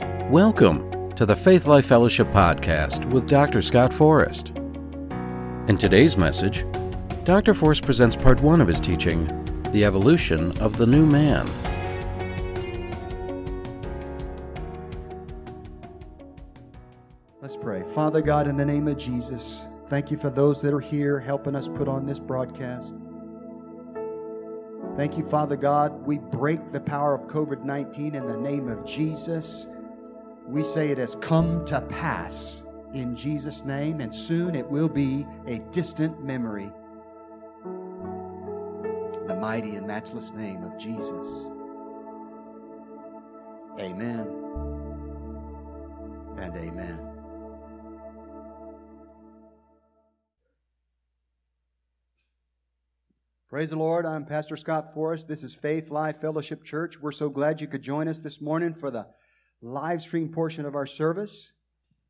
Welcome 0.00 1.12
to 1.16 1.26
the 1.26 1.34
Faith 1.34 1.66
Life 1.66 1.86
Fellowship 1.86 2.28
Podcast 2.28 3.04
with 3.10 3.28
Dr. 3.28 3.60
Scott 3.60 3.92
Forrest. 3.92 4.50
In 5.66 5.76
today's 5.76 6.16
message, 6.16 6.64
Dr. 7.24 7.52
Forrest 7.52 7.84
presents 7.84 8.14
part 8.14 8.40
one 8.40 8.60
of 8.60 8.68
his 8.68 8.78
teaching, 8.78 9.26
The 9.72 9.84
Evolution 9.84 10.56
of 10.58 10.76
the 10.76 10.86
New 10.86 11.04
Man. 11.04 11.46
Let's 17.42 17.56
pray. 17.56 17.82
Father 17.92 18.22
God, 18.22 18.46
in 18.46 18.56
the 18.56 18.64
name 18.64 18.86
of 18.86 18.98
Jesus, 18.98 19.66
thank 19.88 20.12
you 20.12 20.16
for 20.16 20.30
those 20.30 20.62
that 20.62 20.72
are 20.72 20.80
here 20.80 21.18
helping 21.18 21.56
us 21.56 21.66
put 21.66 21.88
on 21.88 22.06
this 22.06 22.20
broadcast. 22.20 22.94
Thank 24.96 25.18
you, 25.18 25.24
Father 25.24 25.56
God. 25.56 26.06
We 26.06 26.18
break 26.18 26.72
the 26.72 26.80
power 26.80 27.14
of 27.14 27.22
COVID 27.28 27.64
19 27.64 28.14
in 28.14 28.26
the 28.26 28.36
name 28.36 28.68
of 28.68 28.84
Jesus. 28.84 29.66
We 30.48 30.64
say 30.64 30.88
it 30.88 30.96
has 30.96 31.14
come 31.16 31.66
to 31.66 31.82
pass 31.82 32.64
in 32.94 33.14
Jesus' 33.14 33.66
name, 33.66 34.00
and 34.00 34.14
soon 34.14 34.54
it 34.54 34.66
will 34.66 34.88
be 34.88 35.26
a 35.46 35.58
distant 35.72 36.24
memory. 36.24 36.72
The 39.26 39.36
mighty 39.38 39.76
and 39.76 39.86
matchless 39.86 40.32
name 40.32 40.64
of 40.64 40.78
Jesus. 40.78 41.50
Amen 43.78 44.26
and 46.38 46.56
amen. 46.56 46.98
Praise 53.50 53.68
the 53.68 53.76
Lord. 53.76 54.06
I'm 54.06 54.24
Pastor 54.24 54.56
Scott 54.56 54.94
Forrest. 54.94 55.28
This 55.28 55.42
is 55.42 55.54
Faith 55.54 55.90
Life 55.90 56.22
Fellowship 56.22 56.64
Church. 56.64 56.98
We're 56.98 57.12
so 57.12 57.28
glad 57.28 57.60
you 57.60 57.66
could 57.66 57.82
join 57.82 58.08
us 58.08 58.20
this 58.20 58.40
morning 58.40 58.72
for 58.72 58.90
the 58.90 59.06
live 59.60 60.02
stream 60.02 60.28
portion 60.28 60.64
of 60.64 60.74
our 60.74 60.86
service. 60.86 61.52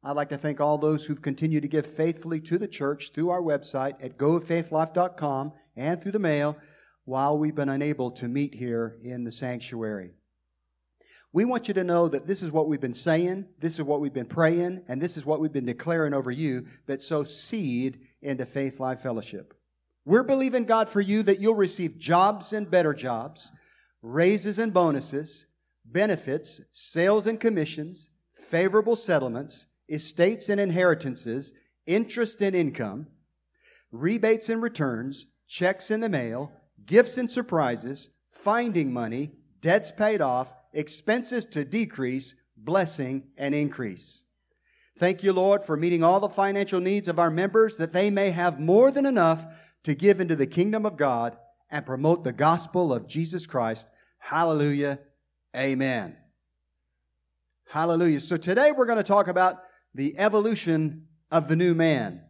I'd 0.05 0.17
like 0.17 0.28
to 0.28 0.39
thank 0.39 0.61
all 0.61 0.78
those 0.78 1.05
who've 1.05 1.20
continued 1.20 1.62
to 1.62 1.69
give 1.69 1.86
faithfully 1.86 2.41
to 2.42 2.59
the 2.59 2.69
church 2.69 3.12
through 3.12 3.31
our 3.31 3.42
website 3.42 3.95
at 4.03 4.19
gofaithlife.com 4.19 5.53
and 5.77 6.03
through 6.03 6.12
the 6.12 6.19
mail 6.19 6.56
while 7.05 7.39
we've 7.39 7.55
been 7.55 7.69
unable 7.69 8.11
to 8.12 8.28
meet 8.28 8.55
here 8.55 8.98
in 9.03 9.25
the 9.25 9.33
sanctuary. 9.33 10.12
We 11.33 11.45
want 11.45 11.69
you 11.69 11.75
to 11.75 11.84
know 11.84 12.08
that 12.08 12.27
this 12.27 12.42
is 12.42 12.50
what 12.53 12.69
we've 12.69 12.81
been 12.81 12.95
saying, 12.95 13.47
this 13.58 13.75
is 13.75 13.83
what 13.83 14.01
we've 14.01 14.14
been 14.14 14.27
praying, 14.27 14.83
and 14.89 15.01
this 15.01 15.17
is 15.17 15.27
what 15.27 15.41
we've 15.41 15.53
been 15.53 15.67
declaring 15.67 16.14
over 16.14 16.30
you 16.30 16.67
that 16.86 17.03
sow 17.03 17.25
seed 17.25 18.01
into 18.23 18.47
Faith 18.47 18.80
Life 18.80 19.01
Fellowship. 19.01 19.55
We're 20.05 20.23
believing 20.23 20.64
God 20.64 20.89
for 20.89 21.03
you 21.03 21.23
that 21.25 21.39
you'll 21.39 21.55
receive 21.55 21.98
jobs 21.98 22.55
and 22.55 22.70
better 22.70 22.95
jobs, 22.95 23.53
raises 24.01 24.58
and 24.58 24.73
bonuses, 24.73 25.45
benefits, 25.92 26.61
sales 26.72 27.27
and 27.27 27.41
commissions, 27.41 28.11
favorable 28.33 28.97
settlements, 28.97 29.67
estates 29.89 30.48
and 30.48 30.61
inheritances, 30.61 31.53
interest 31.86 32.42
and 32.42 32.55
income, 32.55 33.06
rebates 33.91 34.48
and 34.48 34.62
returns, 34.62 35.27
checks 35.47 35.91
in 35.91 36.00
the 36.00 36.08
mail, 36.08 36.53
gifts 36.84 37.17
and 37.17 37.30
surprises, 37.30 38.11
finding 38.30 38.92
money, 38.92 39.33
debts 39.61 39.91
paid 39.91 40.20
off, 40.20 40.53
expenses 40.72 41.45
to 41.47 41.64
decrease, 41.64 42.34
blessing 42.56 43.25
and 43.36 43.55
increase. 43.55 44.25
Thank 44.98 45.23
you, 45.23 45.33
Lord, 45.33 45.64
for 45.64 45.77
meeting 45.77 46.02
all 46.02 46.20
the 46.20 46.28
financial 46.28 46.80
needs 46.80 47.08
of 47.08 47.19
our 47.19 47.30
members 47.30 47.77
that 47.77 47.92
they 47.92 48.11
may 48.11 48.30
have 48.30 48.58
more 48.58 48.91
than 48.91 49.06
enough 49.06 49.45
to 49.84 49.95
give 49.95 50.20
into 50.20 50.34
the 50.34 50.47
kingdom 50.47 50.84
of 50.84 50.97
God 50.97 51.36
and 51.70 51.86
promote 51.86 52.25
the 52.25 52.33
gospel 52.33 52.92
of 52.92 53.06
Jesus 53.06 53.47
Christ. 53.47 53.89
Hallelujah. 54.19 54.98
Amen. 55.59 56.17
Hallelujah. 57.69 58.20
So 58.20 58.37
today 58.37 58.70
we're 58.70 58.87
going 58.87 58.98
to 58.98 59.03
talk 59.03 59.27
about 59.27 59.61
the 59.92 60.17
evolution 60.17 61.09
of 61.33 61.48
the 61.48 61.56
new 61.56 61.75
man. 61.75 62.23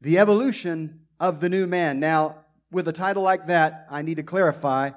The 0.00 0.18
evolution 0.18 1.02
of 1.20 1.38
the 1.38 1.48
new 1.48 1.68
man. 1.68 2.00
Now, 2.00 2.46
with 2.72 2.88
a 2.88 2.92
title 2.92 3.22
like 3.22 3.46
that, 3.46 3.86
I 3.88 4.02
need 4.02 4.16
to 4.16 4.24
clarify 4.24 4.90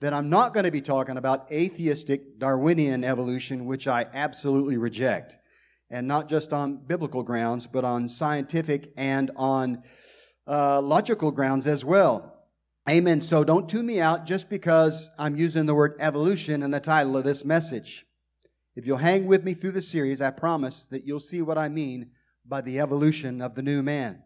that 0.00 0.14
I'm 0.14 0.30
not 0.30 0.54
going 0.54 0.64
to 0.64 0.70
be 0.70 0.80
talking 0.80 1.18
about 1.18 1.52
atheistic 1.52 2.38
Darwinian 2.38 3.04
evolution, 3.04 3.66
which 3.66 3.86
I 3.86 4.06
absolutely 4.14 4.78
reject. 4.78 5.36
And 5.90 6.08
not 6.08 6.26
just 6.26 6.54
on 6.54 6.78
biblical 6.86 7.22
grounds, 7.22 7.66
but 7.66 7.84
on 7.84 8.08
scientific 8.08 8.94
and 8.96 9.30
on 9.36 9.82
uh, 10.48 10.80
logical 10.80 11.32
grounds 11.32 11.66
as 11.66 11.84
well. 11.84 12.33
Amen. 12.86 13.22
So 13.22 13.44
don't 13.44 13.66
tune 13.66 13.86
me 13.86 13.98
out 13.98 14.26
just 14.26 14.50
because 14.50 15.10
I'm 15.18 15.36
using 15.36 15.64
the 15.64 15.74
word 15.74 15.96
evolution 15.98 16.62
in 16.62 16.70
the 16.70 16.80
title 16.80 17.16
of 17.16 17.24
this 17.24 17.42
message. 17.42 18.04
If 18.76 18.86
you'll 18.86 18.98
hang 18.98 19.26
with 19.26 19.42
me 19.42 19.54
through 19.54 19.70
the 19.70 19.80
series, 19.80 20.20
I 20.20 20.30
promise 20.30 20.84
that 20.90 21.06
you'll 21.06 21.20
see 21.20 21.40
what 21.40 21.56
I 21.56 21.70
mean 21.70 22.10
by 22.44 22.60
the 22.60 22.78
evolution 22.80 23.40
of 23.40 23.54
the 23.54 23.62
new 23.62 23.82
man. 23.82 24.24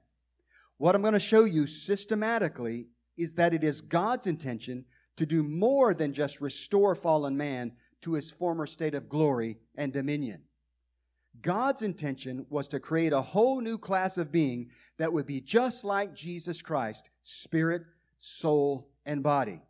What 0.77 0.97
I'm 0.97 1.03
going 1.03 1.13
to 1.13 1.21
show 1.21 1.45
you 1.45 1.69
systematically 1.69 2.89
is 3.17 3.35
that 3.35 3.55
it 3.55 3.63
is 3.63 3.81
God's 3.81 4.27
intention 4.27 4.87
to 5.19 5.25
do 5.25 5.45
more 5.45 5.95
than 5.95 6.13
just 6.13 6.41
restore 6.41 6.97
fallen 6.97 7.37
man 7.37 7.73
to 8.01 8.15
his 8.15 8.33
former 8.33 8.67
state 8.67 8.95
of 8.95 9.09
glory 9.09 9.59
and 9.77 9.93
dominion. 9.93 10.43
God's 11.41 11.83
intention 11.83 12.45
was 12.51 12.67
to 12.69 12.81
create 12.81 13.13
a 13.13 13.23
whole 13.23 13.61
new 13.61 13.79
class 13.79 14.19
of 14.19 14.33
being 14.33 14.71
that 14.99 15.13
would 15.13 15.27
be 15.27 15.41
just 15.41 15.85
like 15.85 16.13
Jesus 16.13 16.61
Christ, 16.61 17.11
spirit, 17.23 17.83
soul, 18.19 18.91
and 19.05 19.23
body. 19.23 19.63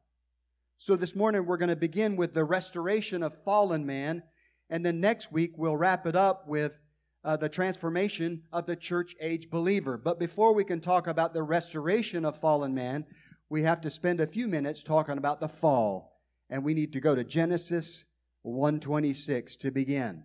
So 0.79 0.97
this 0.97 1.17
morning 1.17 1.45
we're 1.45 1.57
going 1.57 1.69
to 1.69 1.77
begin 1.77 2.17
with 2.17 2.35
the 2.35 2.45
restoration 2.45 3.23
of 3.23 3.43
fallen 3.43 3.85
man, 3.85 4.23
and 4.71 4.85
then 4.85 5.01
next 5.01 5.33
week 5.33 5.53
we'll 5.57 5.77
wrap 5.77 6.07
it 6.07 6.17
up 6.17 6.47
with 6.47 6.79
uh, 7.25 7.37
the 7.37 7.49
transformation 7.49 8.43
of 8.53 8.67
the 8.67 8.77
church 8.77 9.15
age 9.21 9.51
believer. 9.51 9.99
But 9.99 10.19
before 10.19 10.55
we 10.55 10.65
can 10.65 10.81
talk 10.81 11.07
about 11.07 11.35
the 11.35 11.43
restoration 11.43 12.25
of 12.25 12.39
fallen 12.39 12.75
man, 12.75 13.07
we 13.49 13.63
have 13.63 13.81
to 13.83 13.91
spend 13.91 14.21
a 14.21 14.27
few 14.27 14.47
minutes 14.47 14.83
talking 14.83 15.19
about 15.19 15.41
the 15.41 15.49
fall. 15.49 16.21
And 16.51 16.65
we 16.65 16.75
need 16.75 16.93
to 16.95 17.01
go 17.01 17.15
to 17.15 17.25
Genesis 17.25 18.05
126 18.43 19.57
to 19.57 19.71
begin. 19.71 20.25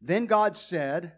Then 0.00 0.26
God 0.26 0.56
said, 0.56 1.12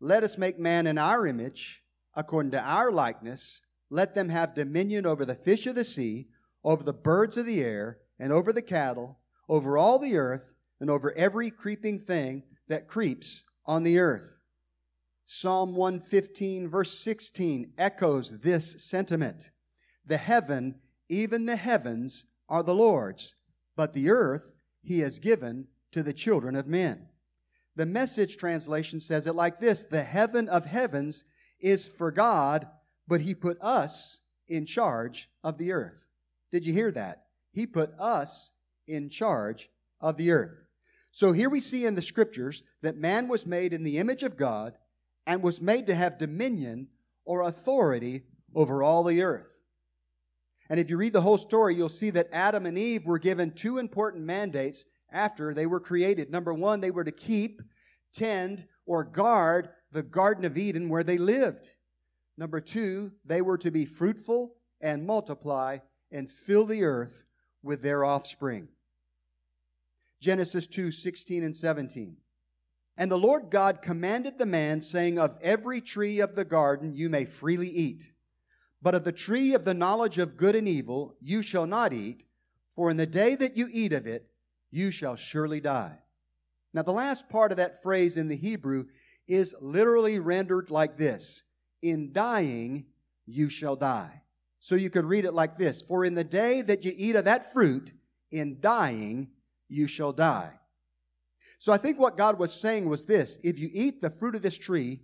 Let 0.00 0.24
us 0.24 0.36
make 0.36 0.58
man 0.58 0.86
in 0.86 0.98
our 0.98 1.26
image, 1.26 1.82
according 2.14 2.50
to 2.52 2.60
our 2.60 2.92
likeness. 2.92 3.62
Let 3.90 4.14
them 4.14 4.28
have 4.28 4.54
dominion 4.54 5.04
over 5.04 5.24
the 5.24 5.34
fish 5.34 5.66
of 5.66 5.74
the 5.74 5.84
sea, 5.84 6.28
over 6.64 6.84
the 6.84 6.92
birds 6.92 7.36
of 7.36 7.44
the 7.44 7.60
air, 7.60 7.98
and 8.18 8.32
over 8.32 8.52
the 8.52 8.62
cattle, 8.62 9.18
over 9.48 9.76
all 9.76 9.98
the 9.98 10.16
earth, 10.16 10.42
and 10.78 10.88
over 10.88 11.12
every 11.16 11.50
creeping 11.50 12.00
thing 12.00 12.44
that 12.68 12.88
creeps 12.88 13.42
on 13.66 13.82
the 13.82 13.98
earth. 13.98 14.30
Psalm 15.26 15.74
115, 15.74 16.68
verse 16.68 16.98
16, 16.98 17.72
echoes 17.78 18.40
this 18.40 18.82
sentiment. 18.82 19.50
The 20.06 20.16
heaven, 20.16 20.76
even 21.08 21.46
the 21.46 21.56
heavens, 21.56 22.24
are 22.48 22.62
the 22.62 22.74
Lord's, 22.74 23.36
but 23.76 23.92
the 23.92 24.10
earth 24.10 24.42
he 24.82 25.00
has 25.00 25.18
given 25.18 25.68
to 25.92 26.02
the 26.02 26.12
children 26.12 26.56
of 26.56 26.66
men. 26.66 27.08
The 27.76 27.86
message 27.86 28.36
translation 28.36 29.00
says 29.00 29.26
it 29.26 29.34
like 29.34 29.60
this 29.60 29.84
The 29.84 30.02
heaven 30.02 30.48
of 30.48 30.64
heavens 30.64 31.24
is 31.60 31.88
for 31.88 32.10
God, 32.10 32.66
but 33.10 33.20
He 33.22 33.34
put 33.34 33.60
us 33.60 34.20
in 34.48 34.64
charge 34.64 35.28
of 35.42 35.58
the 35.58 35.72
earth. 35.72 36.06
Did 36.52 36.64
you 36.64 36.72
hear 36.72 36.92
that? 36.92 37.24
He 37.52 37.66
put 37.66 37.92
us 37.98 38.52
in 38.86 39.10
charge 39.10 39.68
of 40.00 40.16
the 40.16 40.30
earth. 40.30 40.56
So 41.10 41.32
here 41.32 41.50
we 41.50 41.60
see 41.60 41.84
in 41.84 41.96
the 41.96 42.02
scriptures 42.02 42.62
that 42.82 42.96
man 42.96 43.26
was 43.26 43.44
made 43.44 43.72
in 43.72 43.82
the 43.82 43.98
image 43.98 44.22
of 44.22 44.36
God 44.36 44.74
and 45.26 45.42
was 45.42 45.60
made 45.60 45.88
to 45.88 45.94
have 45.94 46.18
dominion 46.18 46.86
or 47.24 47.42
authority 47.42 48.22
over 48.54 48.80
all 48.80 49.02
the 49.02 49.22
earth. 49.22 49.48
And 50.68 50.78
if 50.78 50.88
you 50.88 50.96
read 50.96 51.12
the 51.12 51.20
whole 51.20 51.38
story, 51.38 51.74
you'll 51.74 51.88
see 51.88 52.10
that 52.10 52.28
Adam 52.32 52.64
and 52.64 52.78
Eve 52.78 53.06
were 53.06 53.18
given 53.18 53.50
two 53.50 53.78
important 53.78 54.24
mandates 54.24 54.84
after 55.12 55.52
they 55.52 55.66
were 55.66 55.80
created. 55.80 56.30
Number 56.30 56.54
one, 56.54 56.80
they 56.80 56.92
were 56.92 57.04
to 57.04 57.10
keep, 57.10 57.60
tend, 58.14 58.68
or 58.86 59.02
guard 59.02 59.70
the 59.90 60.04
Garden 60.04 60.44
of 60.44 60.56
Eden 60.56 60.88
where 60.88 61.02
they 61.02 61.18
lived. 61.18 61.70
Number 62.40 62.62
two, 62.62 63.12
they 63.26 63.42
were 63.42 63.58
to 63.58 63.70
be 63.70 63.84
fruitful 63.84 64.54
and 64.80 65.06
multiply 65.06 65.80
and 66.10 66.30
fill 66.30 66.64
the 66.64 66.84
earth 66.84 67.26
with 67.62 67.82
their 67.82 68.02
offspring. 68.02 68.68
Genesis 70.22 70.66
2 70.66 70.90
16 70.90 71.44
and 71.44 71.54
17. 71.54 72.16
And 72.96 73.10
the 73.10 73.18
Lord 73.18 73.50
God 73.50 73.82
commanded 73.82 74.38
the 74.38 74.46
man, 74.46 74.80
saying, 74.80 75.18
Of 75.18 75.36
every 75.42 75.82
tree 75.82 76.20
of 76.20 76.34
the 76.34 76.46
garden 76.46 76.94
you 76.96 77.10
may 77.10 77.26
freely 77.26 77.68
eat, 77.68 78.10
but 78.80 78.94
of 78.94 79.04
the 79.04 79.12
tree 79.12 79.52
of 79.52 79.66
the 79.66 79.74
knowledge 79.74 80.16
of 80.16 80.38
good 80.38 80.56
and 80.56 80.66
evil 80.66 81.16
you 81.20 81.42
shall 81.42 81.66
not 81.66 81.92
eat, 81.92 82.24
for 82.74 82.90
in 82.90 82.96
the 82.96 83.06
day 83.06 83.34
that 83.34 83.58
you 83.58 83.68
eat 83.70 83.92
of 83.92 84.06
it, 84.06 84.30
you 84.70 84.90
shall 84.90 85.16
surely 85.16 85.60
die. 85.60 85.98
Now, 86.72 86.82
the 86.82 86.92
last 86.92 87.28
part 87.28 87.50
of 87.50 87.58
that 87.58 87.82
phrase 87.82 88.16
in 88.16 88.28
the 88.28 88.36
Hebrew 88.36 88.86
is 89.28 89.54
literally 89.60 90.18
rendered 90.18 90.70
like 90.70 90.96
this 90.96 91.42
In 91.82 92.12
dying, 92.12 92.86
you 93.26 93.48
shall 93.48 93.76
die. 93.76 94.22
So 94.60 94.74
you 94.74 94.90
could 94.90 95.04
read 95.04 95.24
it 95.24 95.32
like 95.32 95.58
this 95.58 95.82
For 95.82 96.04
in 96.04 96.14
the 96.14 96.24
day 96.24 96.62
that 96.62 96.84
you 96.84 96.92
eat 96.96 97.16
of 97.16 97.24
that 97.24 97.52
fruit, 97.52 97.92
in 98.30 98.58
dying, 98.60 99.28
you 99.68 99.86
shall 99.86 100.12
die. 100.12 100.52
So 101.58 101.72
I 101.72 101.78
think 101.78 101.98
what 101.98 102.16
God 102.16 102.38
was 102.38 102.52
saying 102.52 102.88
was 102.88 103.06
this 103.06 103.38
if 103.42 103.58
you 103.58 103.70
eat 103.72 104.00
the 104.00 104.10
fruit 104.10 104.34
of 104.34 104.42
this 104.42 104.58
tree, 104.58 105.00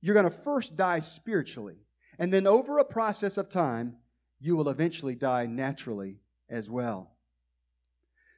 you're 0.00 0.14
going 0.14 0.24
to 0.24 0.30
first 0.30 0.76
die 0.76 1.00
spiritually. 1.00 1.76
And 2.18 2.32
then 2.32 2.46
over 2.46 2.78
a 2.78 2.84
process 2.84 3.36
of 3.36 3.48
time, 3.48 3.96
you 4.40 4.56
will 4.56 4.68
eventually 4.68 5.14
die 5.14 5.46
naturally 5.46 6.18
as 6.48 6.70
well. 6.70 7.12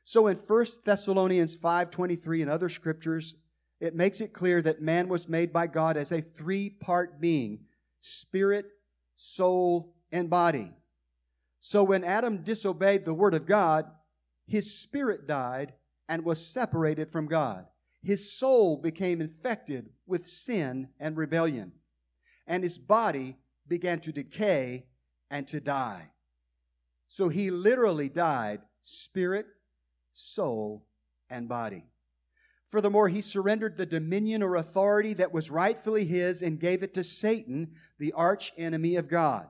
So 0.04 0.26
in 0.26 0.36
1 0.36 0.66
Thessalonians 0.84 1.56
5:23 1.56 2.42
and 2.42 2.50
other 2.50 2.68
scriptures, 2.68 3.36
it 3.80 3.94
makes 3.94 4.20
it 4.20 4.32
clear 4.32 4.62
that 4.62 4.82
man 4.82 5.08
was 5.08 5.28
made 5.28 5.52
by 5.52 5.66
God 5.66 5.96
as 5.96 6.12
a 6.12 6.20
three-part 6.20 7.20
being: 7.20 7.60
spirit, 8.00 8.66
soul, 9.16 9.94
and 10.12 10.28
body. 10.30 10.72
So 11.60 11.82
when 11.82 12.04
Adam 12.04 12.42
disobeyed 12.42 13.04
the 13.04 13.14
word 13.14 13.34
of 13.34 13.46
God, 13.46 13.86
his 14.46 14.74
spirit 14.74 15.26
died 15.26 15.74
and 16.08 16.24
was 16.24 16.44
separated 16.44 17.10
from 17.10 17.26
God. 17.26 17.66
His 18.02 18.32
soul 18.32 18.76
became 18.78 19.20
infected 19.20 19.90
with 20.06 20.26
sin 20.26 20.88
and 20.98 21.16
rebellion, 21.16 21.72
and 22.46 22.64
his 22.64 22.78
body 22.78 23.36
began 23.68 24.00
to 24.00 24.12
decay 24.12 24.86
and 25.30 25.46
to 25.48 25.60
die. 25.60 26.08
So 27.08 27.28
he 27.28 27.50
literally 27.50 28.08
died 28.08 28.62
spirit, 28.82 29.46
soul, 30.12 30.86
and 31.28 31.48
body. 31.48 31.89
Furthermore, 32.70 33.08
he 33.08 33.20
surrendered 33.20 33.76
the 33.76 33.86
dominion 33.86 34.42
or 34.42 34.54
authority 34.54 35.12
that 35.14 35.32
was 35.32 35.50
rightfully 35.50 36.04
his 36.04 36.40
and 36.40 36.60
gave 36.60 36.82
it 36.82 36.94
to 36.94 37.02
Satan, 37.02 37.72
the 37.98 38.12
arch 38.12 38.52
enemy 38.56 38.94
of 38.94 39.08
God. 39.08 39.48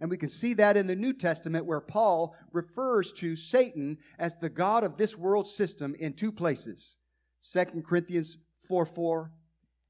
And 0.00 0.10
we 0.10 0.16
can 0.16 0.28
see 0.28 0.54
that 0.54 0.76
in 0.76 0.86
the 0.86 0.94
New 0.94 1.12
Testament 1.12 1.66
where 1.66 1.80
Paul 1.80 2.36
refers 2.52 3.12
to 3.14 3.34
Satan 3.34 3.98
as 4.18 4.36
the 4.36 4.48
God 4.48 4.84
of 4.84 4.96
this 4.96 5.16
world 5.16 5.48
system 5.48 5.94
in 5.98 6.12
two 6.12 6.30
places 6.30 6.96
2 7.52 7.82
Corinthians 7.86 8.38
4 8.68 8.86
4 8.86 9.32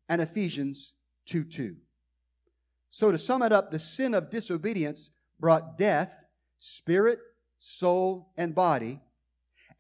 and 0.09 0.23
Ephesians 0.23 0.95
2 1.27 1.45
2. 1.45 1.77
So, 2.91 3.11
to 3.11 3.19
sum 3.19 3.43
it 3.43 3.53
up, 3.53 3.71
the 3.71 3.79
sin 3.79 4.15
of 4.15 4.31
disobedience 4.31 5.11
brought 5.41 5.77
death, 5.77 6.13
spirit, 6.59 7.19
soul, 7.59 8.31
and 8.37 8.55
body, 8.55 9.01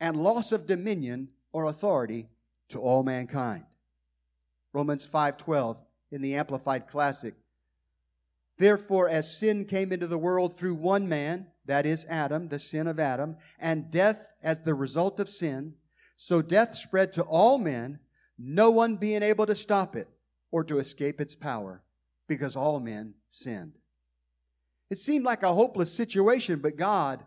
and 0.00 0.17
loss 0.17 0.52
of 0.52 0.67
dominion 0.67 1.29
or 1.52 1.67
authority 1.67 2.29
to 2.69 2.78
all 2.78 3.02
mankind. 3.02 3.64
Romans 4.72 5.06
5:12 5.06 5.78
in 6.11 6.22
the 6.22 6.34
Amplified 6.34 6.88
Classic. 6.88 7.34
Therefore 8.58 9.08
as 9.08 9.37
sin 9.37 9.64
came 9.64 9.93
into 9.93 10.06
the 10.06 10.19
world 10.19 10.56
through 10.56 10.75
one 10.75 11.08
man, 11.08 11.49
that 11.66 11.87
is 11.87 12.05
Adam, 12.08 12.49
the 12.49 12.58
sin 12.58 12.87
of 12.87 13.00
Adam, 13.00 13.37
and 13.58 13.90
death 13.90 14.26
as 14.43 14.62
the 14.62 14.75
result 14.75 15.19
of 15.19 15.28
sin, 15.28 15.75
so 16.16 16.43
death 16.43 16.76
spread 16.76 17.12
to 17.12 17.22
all 17.22 17.58
men, 17.58 17.99
no 18.38 18.70
one 18.70 18.96
being 18.96 19.22
able 19.22 19.46
to 19.46 19.55
stop 19.55 19.96
it 19.96 20.08
or 20.50 20.62
to 20.64 20.78
escape 20.78 21.20
its 21.20 21.34
power, 21.34 21.82
because 22.28 22.55
all 22.55 22.78
men 22.81 23.14
sinned. 23.28 23.78
It 24.90 24.99
seemed 24.99 25.25
like 25.25 25.43
a 25.43 25.55
hopeless 25.55 25.93
situation, 25.93 26.61
but 26.61 26.76
God, 26.76 27.26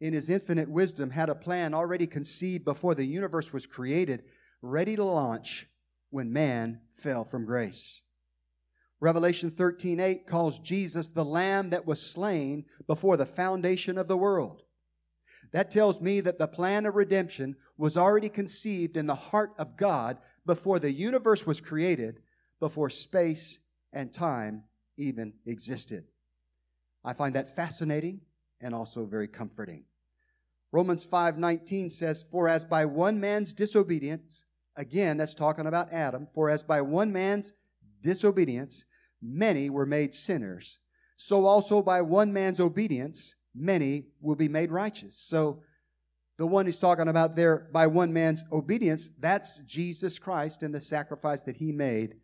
in 0.00 0.12
His 0.12 0.28
infinite 0.28 0.68
wisdom, 0.68 1.10
had 1.10 1.28
a 1.30 1.34
plan 1.34 1.72
already 1.72 2.06
conceived 2.06 2.64
before 2.64 2.94
the 2.94 3.06
universe 3.06 3.52
was 3.52 3.66
created, 3.66 4.24
ready 4.62 4.96
to 4.96 5.04
launch 5.04 5.68
when 6.10 6.32
man 6.32 6.80
fell 6.94 7.24
from 7.24 7.44
grace. 7.44 8.02
Revelation 9.00 9.50
13:8 9.50 10.26
calls 10.26 10.58
Jesus 10.58 11.08
the 11.08 11.24
lamb 11.24 11.70
that 11.70 11.86
was 11.86 12.02
slain 12.02 12.64
before 12.86 13.16
the 13.16 13.26
foundation 13.26 13.96
of 13.96 14.08
the 14.08 14.16
world. 14.16 14.62
That 15.52 15.70
tells 15.70 16.00
me 16.00 16.20
that 16.20 16.38
the 16.38 16.48
plan 16.48 16.84
of 16.84 16.96
redemption 16.96 17.56
was 17.76 17.96
already 17.96 18.28
conceived 18.28 18.96
in 18.96 19.06
the 19.06 19.14
heart 19.14 19.54
of 19.56 19.76
God 19.76 20.18
before 20.44 20.78
the 20.78 20.92
universe 20.92 21.46
was 21.46 21.60
created, 21.60 22.22
before 22.58 22.90
space 22.90 23.60
and 23.92 24.12
time 24.12 24.64
even 24.96 25.34
existed. 25.46 26.04
I 27.04 27.12
find 27.12 27.34
that 27.36 27.54
fascinating 27.54 28.22
and 28.60 28.74
also 28.74 29.06
very 29.06 29.28
comforting. 29.28 29.84
Romans 30.72 31.04
5:19 31.04 31.88
says, 31.88 32.24
"For 32.24 32.48
as 32.48 32.64
by 32.64 32.84
one 32.84 33.20
man's 33.20 33.52
disobedience, 33.52 34.44
again 34.78 35.18
that's 35.18 35.34
talking 35.34 35.66
about 35.66 35.92
Adam, 35.92 36.26
for 36.32 36.48
as 36.48 36.62
by 36.62 36.80
one 36.80 37.12
man's 37.12 37.52
disobedience 38.00 38.84
many 39.20 39.68
were 39.68 39.84
made 39.84 40.14
sinners, 40.14 40.78
so 41.16 41.44
also 41.44 41.82
by 41.82 42.00
one 42.00 42.32
man's 42.32 42.60
obedience 42.60 43.34
many 43.54 44.06
will 44.20 44.36
be 44.36 44.48
made 44.48 44.70
righteous." 44.70 45.16
So 45.16 45.62
the 46.36 46.46
one 46.46 46.66
he's 46.66 46.78
talking 46.78 47.08
about 47.08 47.34
there 47.34 47.68
by 47.72 47.88
one 47.88 48.12
man's 48.12 48.44
obedience, 48.52 49.10
that's 49.18 49.58
Jesus 49.66 50.18
Christ 50.18 50.62
and 50.62 50.72
the 50.72 50.80
sacrifice 50.80 51.42
that 51.42 51.56
he 51.56 51.72
made. 51.72 52.20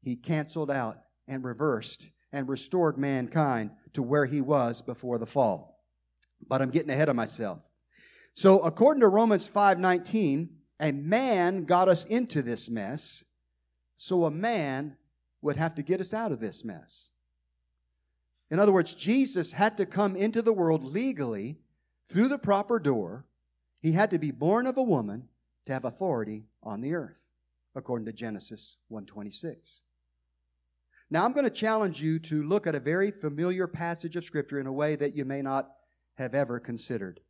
He 0.00 0.14
canceled 0.14 0.70
out 0.70 1.02
and 1.26 1.42
reversed 1.42 2.10
and 2.32 2.48
restored 2.48 2.96
mankind 2.96 3.72
to 3.94 4.02
where 4.02 4.26
he 4.26 4.40
was 4.40 4.82
before 4.82 5.18
the 5.18 5.26
fall. 5.26 5.82
But 6.46 6.62
I'm 6.62 6.70
getting 6.70 6.90
ahead 6.90 7.08
of 7.08 7.16
myself. 7.16 7.68
So 8.34 8.60
according 8.60 9.00
to 9.00 9.08
Romans 9.08 9.48
5:19, 9.48 10.55
a 10.78 10.92
man 10.92 11.64
got 11.64 11.88
us 11.88 12.04
into 12.04 12.42
this 12.42 12.68
mess, 12.68 13.24
so 13.96 14.24
a 14.24 14.30
man 14.30 14.96
would 15.40 15.56
have 15.56 15.74
to 15.76 15.82
get 15.82 16.00
us 16.00 16.12
out 16.12 16.32
of 16.32 16.40
this 16.40 16.64
mess. 16.64 17.10
In 18.50 18.58
other 18.58 18.72
words, 18.72 18.94
Jesus 18.94 19.52
had 19.52 19.76
to 19.78 19.86
come 19.86 20.16
into 20.16 20.42
the 20.42 20.52
world 20.52 20.84
legally 20.84 21.58
through 22.08 22.28
the 22.28 22.38
proper 22.38 22.78
door. 22.78 23.24
He 23.80 23.92
had 23.92 24.10
to 24.10 24.18
be 24.18 24.30
born 24.30 24.66
of 24.66 24.76
a 24.76 24.82
woman 24.82 25.28
to 25.66 25.72
have 25.72 25.84
authority 25.84 26.44
on 26.62 26.80
the 26.80 26.94
earth, 26.94 27.18
according 27.74 28.06
to 28.06 28.12
Genesis 28.12 28.76
126. 28.88 29.82
Now, 31.10 31.24
I'm 31.24 31.32
going 31.32 31.44
to 31.44 31.50
challenge 31.50 32.00
you 32.00 32.18
to 32.20 32.42
look 32.42 32.66
at 32.66 32.74
a 32.74 32.80
very 32.80 33.10
familiar 33.10 33.66
passage 33.66 34.16
of 34.16 34.24
Scripture 34.24 34.58
in 34.58 34.66
a 34.66 34.72
way 34.72 34.96
that 34.96 35.14
you 35.14 35.24
may 35.24 35.40
not 35.40 35.70
have 36.14 36.34
ever 36.34 36.58
considered. 36.58 37.20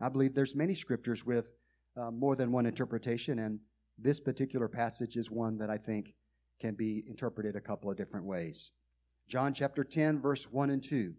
I 0.00 0.08
believe 0.08 0.34
there's 0.34 0.54
many 0.54 0.74
scriptures 0.74 1.24
with 1.24 1.55
uh, 1.96 2.10
more 2.10 2.36
than 2.36 2.52
one 2.52 2.66
interpretation, 2.66 3.38
and 3.38 3.58
this 3.98 4.20
particular 4.20 4.68
passage 4.68 5.16
is 5.16 5.30
one 5.30 5.58
that 5.58 5.70
I 5.70 5.78
think 5.78 6.14
can 6.60 6.74
be 6.74 7.04
interpreted 7.08 7.56
a 7.56 7.60
couple 7.60 7.90
of 7.90 7.96
different 7.96 8.26
ways. 8.26 8.72
John 9.28 9.52
chapter 9.52 9.84
10, 9.84 10.20
verse 10.20 10.50
1 10.50 10.70
and 10.70 10.82
2. 10.82 11.14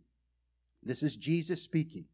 This 0.83 1.03
is 1.03 1.15
Jesus 1.15 1.62
speaking. 1.62 2.06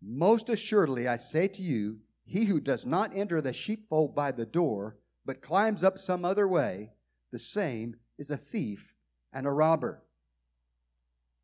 Most 0.00 0.48
assuredly, 0.48 1.08
I 1.08 1.16
say 1.16 1.48
to 1.48 1.62
you, 1.62 1.98
he 2.24 2.44
who 2.44 2.60
does 2.60 2.86
not 2.86 3.16
enter 3.16 3.40
the 3.40 3.52
sheepfold 3.52 4.14
by 4.14 4.32
the 4.32 4.46
door, 4.46 4.96
but 5.24 5.42
climbs 5.42 5.82
up 5.82 5.98
some 5.98 6.24
other 6.24 6.46
way, 6.46 6.92
the 7.32 7.38
same 7.38 7.96
is 8.18 8.30
a 8.30 8.36
thief 8.36 8.94
and 9.32 9.46
a 9.46 9.50
robber. 9.50 10.02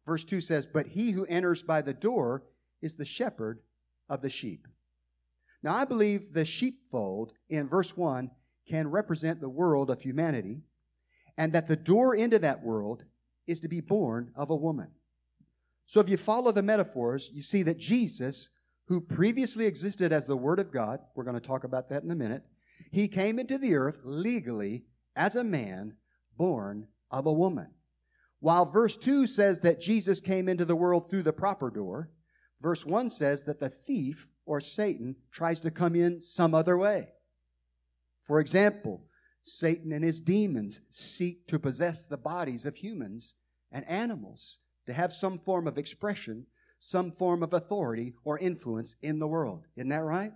Verse 0.06 0.24
2 0.24 0.40
says, 0.40 0.66
But 0.66 0.88
he 0.88 1.12
who 1.12 1.24
enters 1.26 1.62
by 1.62 1.82
the 1.82 1.94
door 1.94 2.44
is 2.82 2.96
the 2.96 3.04
shepherd 3.04 3.60
of 4.08 4.20
the 4.20 4.30
sheep. 4.30 4.68
Now, 5.64 5.74
I 5.74 5.86
believe 5.86 6.34
the 6.34 6.44
sheepfold 6.44 7.32
in 7.48 7.68
verse 7.68 7.96
1 7.96 8.30
can 8.68 8.90
represent 8.90 9.40
the 9.40 9.48
world 9.48 9.88
of 9.88 10.02
humanity, 10.02 10.60
and 11.38 11.54
that 11.54 11.68
the 11.68 11.74
door 11.74 12.14
into 12.14 12.38
that 12.40 12.62
world 12.62 13.04
is 13.46 13.60
to 13.62 13.68
be 13.68 13.80
born 13.80 14.30
of 14.36 14.50
a 14.50 14.56
woman. 14.56 14.88
So, 15.86 16.00
if 16.00 16.08
you 16.10 16.18
follow 16.18 16.52
the 16.52 16.62
metaphors, 16.62 17.30
you 17.32 17.40
see 17.40 17.62
that 17.62 17.78
Jesus, 17.78 18.50
who 18.88 19.00
previously 19.00 19.64
existed 19.64 20.12
as 20.12 20.26
the 20.26 20.36
Word 20.36 20.58
of 20.58 20.70
God, 20.70 21.00
we're 21.14 21.24
going 21.24 21.40
to 21.40 21.40
talk 21.40 21.64
about 21.64 21.88
that 21.88 22.02
in 22.02 22.10
a 22.10 22.14
minute, 22.14 22.42
he 22.92 23.08
came 23.08 23.38
into 23.38 23.56
the 23.56 23.74
earth 23.74 24.00
legally 24.04 24.84
as 25.16 25.34
a 25.34 25.42
man 25.42 25.94
born 26.36 26.88
of 27.10 27.24
a 27.24 27.32
woman. 27.32 27.68
While 28.40 28.66
verse 28.66 28.98
2 28.98 29.26
says 29.26 29.60
that 29.60 29.80
Jesus 29.80 30.20
came 30.20 30.46
into 30.46 30.66
the 30.66 30.76
world 30.76 31.08
through 31.08 31.22
the 31.22 31.32
proper 31.32 31.70
door, 31.70 32.10
verse 32.64 32.86
1 32.86 33.10
says 33.10 33.44
that 33.44 33.60
the 33.60 33.68
thief 33.68 34.30
or 34.46 34.58
Satan 34.58 35.16
tries 35.30 35.60
to 35.60 35.70
come 35.70 35.94
in 35.94 36.22
some 36.22 36.54
other 36.54 36.78
way. 36.78 37.08
For 38.26 38.40
example, 38.40 39.02
Satan 39.42 39.92
and 39.92 40.02
his 40.02 40.18
demons 40.18 40.80
seek 40.90 41.46
to 41.48 41.58
possess 41.58 42.04
the 42.04 42.16
bodies 42.16 42.64
of 42.64 42.76
humans 42.76 43.34
and 43.70 43.86
animals 43.86 44.60
to 44.86 44.94
have 44.94 45.12
some 45.12 45.38
form 45.38 45.66
of 45.68 45.76
expression, 45.76 46.46
some 46.78 47.12
form 47.12 47.42
of 47.42 47.52
authority 47.52 48.14
or 48.24 48.38
influence 48.38 48.96
in 49.02 49.18
the 49.18 49.28
world. 49.28 49.66
Isn't 49.76 49.90
that 49.90 50.02
right? 50.02 50.32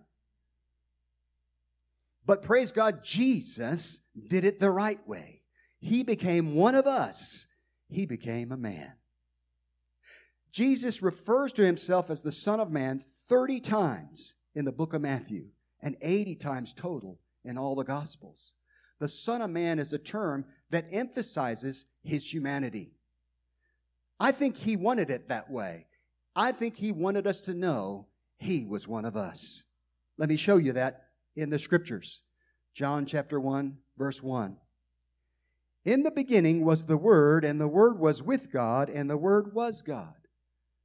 But 2.26 2.42
praise 2.42 2.72
God, 2.72 3.02
Jesus 3.02 4.02
did 4.28 4.44
it 4.44 4.60
the 4.60 4.70
right 4.70 5.00
way. 5.08 5.40
He 5.80 6.02
became 6.02 6.54
one 6.54 6.74
of 6.74 6.86
us. 6.86 7.46
He 7.88 8.04
became 8.04 8.52
a 8.52 8.56
man. 8.58 8.92
Jesus 10.52 11.02
refers 11.02 11.52
to 11.54 11.64
himself 11.64 12.10
as 12.10 12.22
the 12.22 12.32
Son 12.32 12.60
of 12.60 12.70
Man 12.70 13.04
30 13.28 13.60
times 13.60 14.34
in 14.54 14.64
the 14.64 14.72
book 14.72 14.94
of 14.94 15.02
Matthew 15.02 15.46
and 15.80 15.96
80 16.00 16.34
times 16.36 16.72
total 16.72 17.20
in 17.44 17.58
all 17.58 17.74
the 17.74 17.84
Gospels. 17.84 18.54
The 18.98 19.08
Son 19.08 19.42
of 19.42 19.50
Man 19.50 19.78
is 19.78 19.92
a 19.92 19.98
term 19.98 20.44
that 20.70 20.86
emphasizes 20.90 21.86
his 22.02 22.32
humanity. 22.32 22.92
I 24.18 24.32
think 24.32 24.56
he 24.56 24.76
wanted 24.76 25.10
it 25.10 25.28
that 25.28 25.50
way. 25.50 25.86
I 26.34 26.52
think 26.52 26.76
he 26.76 26.92
wanted 26.92 27.26
us 27.26 27.40
to 27.42 27.54
know 27.54 28.06
he 28.36 28.64
was 28.64 28.88
one 28.88 29.04
of 29.04 29.16
us. 29.16 29.64
Let 30.16 30.28
me 30.28 30.36
show 30.36 30.56
you 30.56 30.72
that 30.72 31.06
in 31.36 31.50
the 31.50 31.58
scriptures. 31.58 32.22
John 32.74 33.06
chapter 33.06 33.40
1, 33.40 33.76
verse 33.96 34.22
1. 34.22 34.56
In 35.84 36.02
the 36.02 36.10
beginning 36.10 36.64
was 36.64 36.86
the 36.86 36.96
Word, 36.96 37.44
and 37.44 37.60
the 37.60 37.68
Word 37.68 37.98
was 37.98 38.22
with 38.22 38.52
God, 38.52 38.90
and 38.90 39.08
the 39.08 39.16
Word 39.16 39.54
was 39.54 39.82
God. 39.82 40.14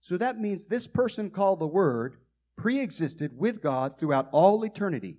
So 0.04 0.18
that 0.18 0.38
means 0.38 0.66
this 0.66 0.86
person 0.86 1.30
called 1.30 1.60
the 1.60 1.68
Word 1.68 2.18
pre 2.58 2.80
existed 2.80 3.32
with 3.38 3.62
God 3.62 3.98
throughout 3.98 4.28
all 4.34 4.64
eternity. 4.64 5.18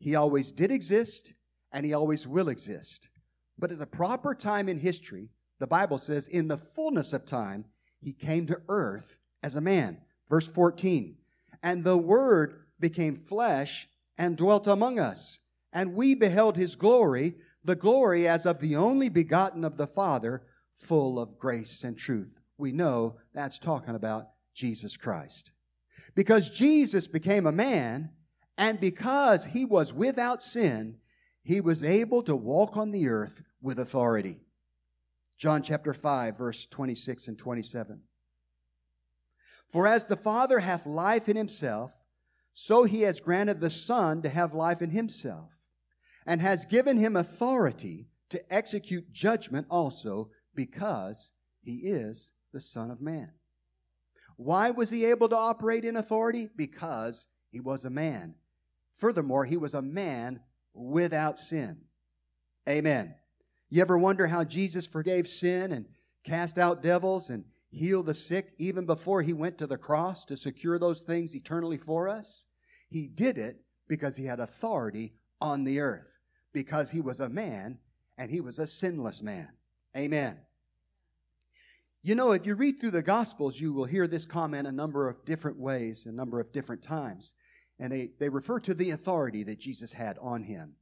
He 0.00 0.16
always 0.16 0.50
did 0.50 0.72
exist, 0.72 1.32
and 1.72 1.86
He 1.86 1.94
always 1.94 2.26
will 2.26 2.48
exist. 2.48 3.08
But 3.56 3.70
at 3.70 3.78
the 3.78 3.86
proper 3.86 4.34
time 4.34 4.68
in 4.68 4.80
history, 4.80 5.30
the 5.60 5.68
Bible 5.68 5.96
says, 5.96 6.26
in 6.26 6.48
the 6.48 6.56
fullness 6.56 7.12
of 7.12 7.24
time, 7.24 7.66
He 8.00 8.12
came 8.12 8.46
to 8.48 8.60
earth 8.68 9.16
as 9.44 9.54
a 9.54 9.60
man. 9.60 9.98
Verse 10.28 10.48
14. 10.48 11.16
And 11.62 11.84
the 11.84 11.98
Word 11.98 12.64
became 12.80 13.16
flesh 13.16 13.88
and 14.18 14.36
dwelt 14.36 14.66
among 14.66 14.98
us. 14.98 15.38
And 15.72 15.94
we 15.94 16.16
beheld 16.16 16.56
His 16.56 16.74
glory, 16.74 17.36
the 17.62 17.76
glory 17.76 18.26
as 18.26 18.44
of 18.44 18.58
the 18.58 18.74
only 18.74 19.08
begotten 19.08 19.64
of 19.64 19.76
the 19.76 19.86
Father, 19.86 20.42
full 20.74 21.20
of 21.20 21.38
grace 21.38 21.84
and 21.84 21.96
truth. 21.96 22.39
We 22.60 22.72
know 22.72 23.16
that's 23.34 23.58
talking 23.58 23.94
about 23.94 24.28
Jesus 24.54 24.96
Christ. 24.96 25.50
Because 26.14 26.50
Jesus 26.50 27.06
became 27.06 27.46
a 27.46 27.52
man, 27.52 28.10
and 28.58 28.78
because 28.78 29.46
he 29.46 29.64
was 29.64 29.92
without 29.92 30.42
sin, 30.42 30.98
he 31.42 31.60
was 31.60 31.82
able 31.82 32.22
to 32.24 32.36
walk 32.36 32.76
on 32.76 32.90
the 32.90 33.08
earth 33.08 33.42
with 33.62 33.78
authority. 33.78 34.40
John 35.38 35.62
chapter 35.62 35.94
5, 35.94 36.36
verse 36.36 36.66
26 36.66 37.28
and 37.28 37.38
27. 37.38 38.02
For 39.72 39.86
as 39.86 40.04
the 40.04 40.16
Father 40.16 40.58
hath 40.58 40.84
life 40.84 41.28
in 41.28 41.36
himself, 41.36 41.92
so 42.52 42.84
he 42.84 43.02
has 43.02 43.20
granted 43.20 43.60
the 43.60 43.70
Son 43.70 44.20
to 44.22 44.28
have 44.28 44.52
life 44.52 44.82
in 44.82 44.90
himself 44.90 45.50
and 46.26 46.42
has 46.42 46.64
given 46.66 46.98
him 46.98 47.16
authority 47.16 48.08
to 48.28 48.52
execute 48.52 49.12
judgment 49.12 49.66
also 49.70 50.30
because 50.54 51.32
he 51.62 51.76
is 51.76 52.32
the 52.52 52.60
Son 52.60 52.90
of 52.90 53.00
Man. 53.00 53.32
Why 54.36 54.70
was 54.70 54.90
he 54.90 55.04
able 55.04 55.28
to 55.28 55.36
operate 55.36 55.84
in 55.84 55.96
authority? 55.96 56.48
Because 56.56 57.28
he 57.50 57.60
was 57.60 57.84
a 57.84 57.90
man. 57.90 58.34
Furthermore, 58.96 59.44
he 59.44 59.56
was 59.56 59.74
a 59.74 59.82
man 59.82 60.40
without 60.72 61.38
sin. 61.38 61.82
Amen. 62.68 63.14
You 63.68 63.82
ever 63.82 63.98
wonder 63.98 64.26
how 64.26 64.44
Jesus 64.44 64.86
forgave 64.86 65.28
sin 65.28 65.72
and 65.72 65.86
cast 66.24 66.58
out 66.58 66.82
devils 66.82 67.30
and 67.30 67.44
healed 67.70 68.06
the 68.06 68.14
sick 68.14 68.52
even 68.58 68.86
before 68.86 69.22
he 69.22 69.32
went 69.32 69.58
to 69.58 69.66
the 69.66 69.78
cross 69.78 70.24
to 70.26 70.36
secure 70.36 70.78
those 70.78 71.02
things 71.02 71.34
eternally 71.34 71.78
for 71.78 72.08
us? 72.08 72.46
He 72.88 73.06
did 73.06 73.38
it 73.38 73.60
because 73.88 74.16
he 74.16 74.24
had 74.24 74.40
authority 74.40 75.14
on 75.40 75.64
the 75.64 75.80
earth 75.80 76.06
because 76.52 76.90
he 76.90 77.00
was 77.00 77.20
a 77.20 77.28
man 77.28 77.78
and 78.18 78.30
he 78.30 78.40
was 78.40 78.58
a 78.58 78.66
sinless 78.66 79.22
man. 79.22 79.48
Amen. 79.96 80.38
You 82.02 82.14
know, 82.14 82.32
if 82.32 82.46
you 82.46 82.54
read 82.54 82.80
through 82.80 82.92
the 82.92 83.02
Gospels, 83.02 83.60
you 83.60 83.74
will 83.74 83.84
hear 83.84 84.06
this 84.06 84.24
comment 84.24 84.66
a 84.66 84.72
number 84.72 85.08
of 85.08 85.24
different 85.26 85.58
ways, 85.58 86.06
a 86.06 86.12
number 86.12 86.40
of 86.40 86.52
different 86.52 86.82
times. 86.82 87.34
And 87.78 87.92
they, 87.92 88.10
they 88.18 88.28
refer 88.28 88.58
to 88.60 88.74
the 88.74 88.90
authority 88.90 89.42
that 89.44 89.58
Jesus 89.58 89.92
had 89.92 90.16
on 90.20 90.44
him. 90.44 90.74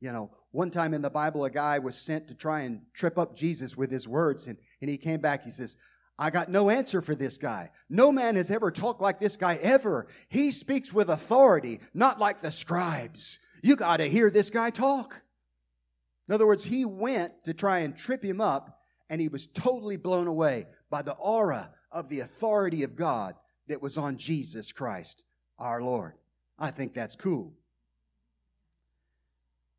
You 0.00 0.12
know, 0.12 0.30
one 0.52 0.70
time 0.70 0.94
in 0.94 1.02
the 1.02 1.10
Bible, 1.10 1.44
a 1.44 1.50
guy 1.50 1.78
was 1.78 1.96
sent 1.96 2.28
to 2.28 2.34
try 2.34 2.60
and 2.60 2.82
trip 2.94 3.18
up 3.18 3.36
Jesus 3.36 3.76
with 3.76 3.90
his 3.90 4.08
words, 4.08 4.46
and, 4.46 4.56
and 4.80 4.88
he 4.88 4.96
came 4.96 5.20
back, 5.20 5.44
he 5.44 5.50
says, 5.50 5.76
I 6.18 6.30
got 6.30 6.50
no 6.50 6.70
answer 6.70 7.00
for 7.00 7.14
this 7.14 7.36
guy. 7.36 7.70
No 7.88 8.12
man 8.12 8.36
has 8.36 8.50
ever 8.50 8.70
talked 8.70 9.00
like 9.00 9.20
this 9.20 9.36
guy 9.36 9.56
ever. 9.56 10.06
He 10.28 10.50
speaks 10.50 10.92
with 10.92 11.08
authority, 11.08 11.80
not 11.94 12.18
like 12.18 12.42
the 12.42 12.52
scribes. 12.52 13.38
You 13.62 13.74
got 13.74 13.98
to 13.98 14.08
hear 14.08 14.30
this 14.30 14.50
guy 14.50 14.70
talk. 14.70 15.22
In 16.28 16.34
other 16.34 16.46
words, 16.46 16.64
he 16.64 16.84
went 16.84 17.44
to 17.44 17.54
try 17.54 17.80
and 17.80 17.96
trip 17.96 18.22
him 18.22 18.40
up, 18.40 18.79
and 19.10 19.20
he 19.20 19.28
was 19.28 19.48
totally 19.48 19.96
blown 19.96 20.28
away 20.28 20.66
by 20.88 21.02
the 21.02 21.14
aura 21.14 21.70
of 21.92 22.08
the 22.08 22.20
authority 22.20 22.84
of 22.84 22.96
God 22.96 23.34
that 23.66 23.82
was 23.82 23.98
on 23.98 24.16
Jesus 24.16 24.72
Christ, 24.72 25.24
our 25.58 25.82
Lord. 25.82 26.14
I 26.58 26.70
think 26.70 26.94
that's 26.94 27.16
cool. 27.16 27.52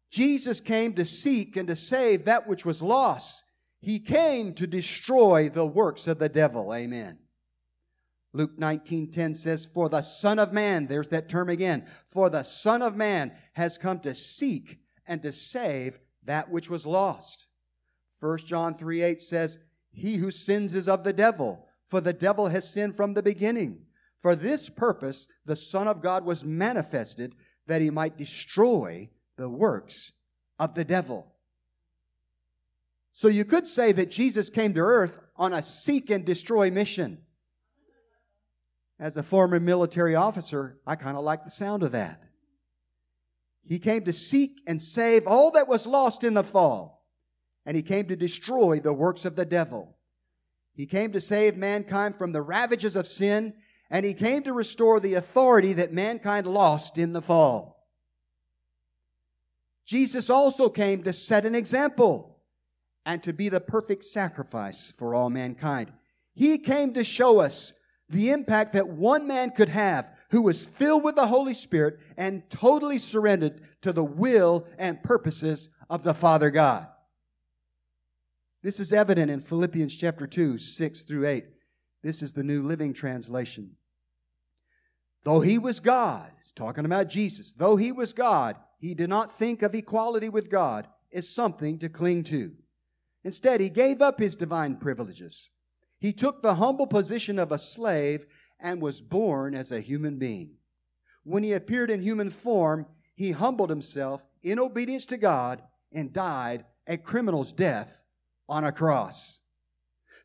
Jesus 0.10 0.60
came 0.60 0.94
to 0.96 1.06
seek 1.06 1.56
and 1.56 1.70
to 1.70 1.76
save 1.78 2.26
that 2.26 2.48
which 2.48 2.66
was 2.66 2.82
lost. 2.82 3.46
He 3.80 4.00
came 4.00 4.54
to 4.56 4.68
destroy 4.68 5.48
the 5.50 5.66
works 5.66 6.06
of 6.06 6.20
the 6.20 6.30
devil. 6.30 6.74
Amen. 6.74 7.18
Luke 8.34 8.58
19:10 8.58 9.34
says, 9.34 9.66
"For 9.66 9.88
the 9.88 10.02
Son 10.02 10.40
of 10.40 10.52
Man, 10.52 10.88
there's 10.88 11.08
that 11.10 11.30
term 11.30 11.50
again, 11.50 11.88
for 12.10 12.30
the 12.30 12.44
Son 12.44 12.82
of 12.82 12.96
Man 12.96 13.38
has 13.54 13.78
come 13.78 14.00
to 14.02 14.14
seek 14.14 14.80
and 15.06 15.22
to 15.22 15.32
save 15.32 16.00
that 16.24 16.52
which 16.52 16.70
was 16.70 16.86
lost." 16.86 17.48
1 18.22 18.38
John 18.46 18.76
3:8 18.76 19.22
says, 19.22 19.60
"He 19.92 20.16
who 20.16 20.32
sins 20.32 20.74
is 20.76 20.88
of 20.88 21.04
the 21.04 21.12
devil, 21.12 21.68
for 21.90 22.00
the 22.00 22.14
devil 22.14 22.48
has 22.48 22.72
sinned 22.72 22.96
from 22.96 23.14
the 23.14 23.24
beginning. 23.24 23.88
For 24.22 24.36
this 24.36 24.70
purpose 24.70 25.28
the 25.44 25.56
Son 25.56 25.88
of 25.88 26.02
God 26.02 26.24
was 26.24 26.46
manifested 26.46 27.36
that 27.66 27.82
he 27.82 27.90
might 27.90 28.18
destroy 28.18 29.10
the 29.36 29.50
works 29.50 30.14
of 30.60 30.76
the 30.76 30.86
devil." 30.86 31.36
So 33.12 33.28
you 33.28 33.44
could 33.44 33.68
say 33.68 33.92
that 33.92 34.12
Jesus 34.12 34.50
came 34.50 34.74
to 34.76 34.80
earth 34.80 35.20
on 35.36 35.52
a 35.52 35.64
seek 35.64 36.10
and 36.10 36.24
destroy 36.24 36.72
mission. 36.72 37.26
As 39.00 39.18
a 39.18 39.24
former 39.24 39.60
military 39.60 40.16
officer, 40.16 40.80
I 40.86 40.96
kind 40.96 41.18
of 41.18 41.24
like 41.24 41.44
the 41.44 41.50
sound 41.50 41.82
of 41.82 41.92
that. 41.92 42.24
He 43.64 43.80
came 43.80 44.06
to 44.06 44.14
seek 44.14 44.62
and 44.68 44.82
save 44.82 45.26
all 45.26 45.50
that 45.52 45.68
was 45.68 45.88
lost 45.88 46.24
in 46.24 46.36
the 46.36 46.44
fall, 46.44 47.01
and 47.66 47.76
he 47.76 47.84
came 47.84 48.08
to 48.08 48.16
destroy 48.16 48.80
the 48.80 48.94
works 48.94 49.26
of 49.26 49.36
the 49.36 49.46
devil. 49.46 49.98
He 50.74 50.86
came 50.86 51.12
to 51.12 51.22
save 51.22 51.58
mankind 51.58 52.16
from 52.16 52.32
the 52.32 52.42
ravages 52.42 52.96
of 52.96 53.08
sin, 53.08 53.54
and 53.90 54.06
he 54.06 54.14
came 54.14 54.44
to 54.44 54.54
restore 54.54 55.00
the 55.00 55.16
authority 55.16 55.74
that 55.74 55.92
mankind 55.92 56.48
lost 56.48 56.98
in 56.98 57.14
the 57.14 57.22
fall. 57.22 57.88
Jesus 59.86 60.30
also 60.30 60.70
came 60.70 61.04
to 61.04 61.14
set 61.14 61.46
an 61.46 61.56
example 61.56 62.40
and 63.06 63.22
to 63.24 63.34
be 63.34 63.50
the 63.50 63.60
perfect 63.60 64.06
sacrifice 64.06 64.94
for 64.98 65.14
all 65.14 65.30
mankind. 65.30 65.92
He 66.34 66.58
came 66.58 66.94
to 66.94 67.04
show 67.04 67.40
us 67.40 67.74
the 68.10 68.30
impact 68.30 68.74
that 68.74 68.88
one 68.88 69.28
man 69.28 69.52
could 69.52 69.70
have 69.70 70.10
who 70.30 70.42
was 70.42 70.66
filled 70.66 71.04
with 71.04 71.16
the 71.16 71.28
Holy 71.28 71.54
Spirit 71.54 72.00
and 72.16 72.50
totally 72.50 73.00
surrendered 73.00 73.62
to 73.82 73.92
the 73.92 74.04
will 74.04 74.66
and 74.78 75.04
purposes 75.04 75.70
of 75.90 76.04
the 76.04 76.14
Father 76.14 76.50
God. 76.50 76.88
This 78.64 78.80
is 78.80 78.94
evident 78.94 79.32
in 79.32 79.42
Philippians 79.42 79.96
chapter 79.96 80.28
2, 80.28 80.58
6 80.58 81.02
through 81.02 81.28
8. 81.28 81.46
This 82.04 82.22
is 82.22 82.34
the 82.34 82.44
New 82.44 82.64
Living 82.64 82.94
Translation. 82.94 83.76
Though 85.24 85.42
he 85.42 85.58
was 85.58 85.80
God, 85.80 86.32
he's 86.42 86.52
talking 86.52 86.86
about 86.86 87.10
Jesus, 87.10 87.54
though 87.54 87.76
he 87.76 87.92
was 87.92 88.14
God, 88.14 88.56
he 88.80 88.94
did 88.94 89.10
not 89.10 89.38
think 89.38 89.62
of 89.62 89.76
equality 89.76 90.30
with 90.30 90.50
God 90.50 90.88
as 91.14 91.30
something 91.30 91.80
to 91.80 91.90
cling 91.90 92.24
to. 92.26 92.52
Instead, 93.24 93.62
he 93.62 93.70
gave 93.70 94.02
up 94.02 94.20
his 94.20 94.36
divine 94.36 94.78
privileges 94.78 95.50
he 96.02 96.12
took 96.12 96.42
the 96.42 96.56
humble 96.56 96.88
position 96.88 97.38
of 97.38 97.52
a 97.52 97.60
slave 97.60 98.26
and 98.60 98.82
was 98.82 99.02
born 99.02 99.54
as 99.54 99.72
a 99.72 99.80
human 99.80 100.18
being. 100.18 100.56
When 101.24 101.44
he 101.44 101.54
appeared 101.54 101.92
in 101.92 102.02
human 102.02 102.32
form, 102.32 102.88
he 103.14 103.32
humbled 103.32 103.70
himself 103.70 104.26
in 104.42 104.58
obedience 104.58 105.06
to 105.06 105.18
God 105.18 105.62
and 105.94 106.12
died 106.12 106.66
a 106.88 106.98
criminal's 106.98 107.54
death 107.54 108.01
on 108.52 108.66
a 108.66 108.72
cross. 108.72 109.40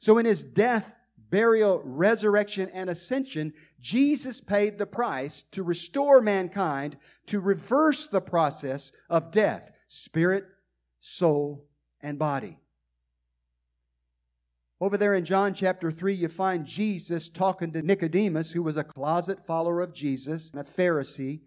So 0.00 0.18
in 0.18 0.26
his 0.26 0.42
death, 0.42 0.94
burial, 1.30 1.80
resurrection, 1.84 2.68
and 2.74 2.90
ascension, 2.90 3.54
Jesus 3.80 4.40
paid 4.40 4.76
the 4.76 4.86
price 4.86 5.44
to 5.52 5.62
restore 5.62 6.20
mankind, 6.20 6.96
to 7.26 7.40
reverse 7.40 8.06
the 8.06 8.20
process 8.20 8.90
of 9.08 9.30
death, 9.30 9.70
spirit, 9.86 10.44
soul, 11.00 11.66
and 12.02 12.18
body. 12.18 12.58
Over 14.80 14.98
there 14.98 15.14
in 15.14 15.24
John 15.24 15.54
chapter 15.54 15.90
3, 15.90 16.12
you 16.12 16.28
find 16.28 16.66
Jesus 16.66 17.30
talking 17.30 17.72
to 17.72 17.80
Nicodemus, 17.80 18.50
who 18.50 18.62
was 18.62 18.76
a 18.76 18.84
closet 18.84 19.46
follower 19.46 19.80
of 19.80 19.94
Jesus 19.94 20.50
and 20.50 20.60
a 20.60 20.64
Pharisee. 20.64 21.40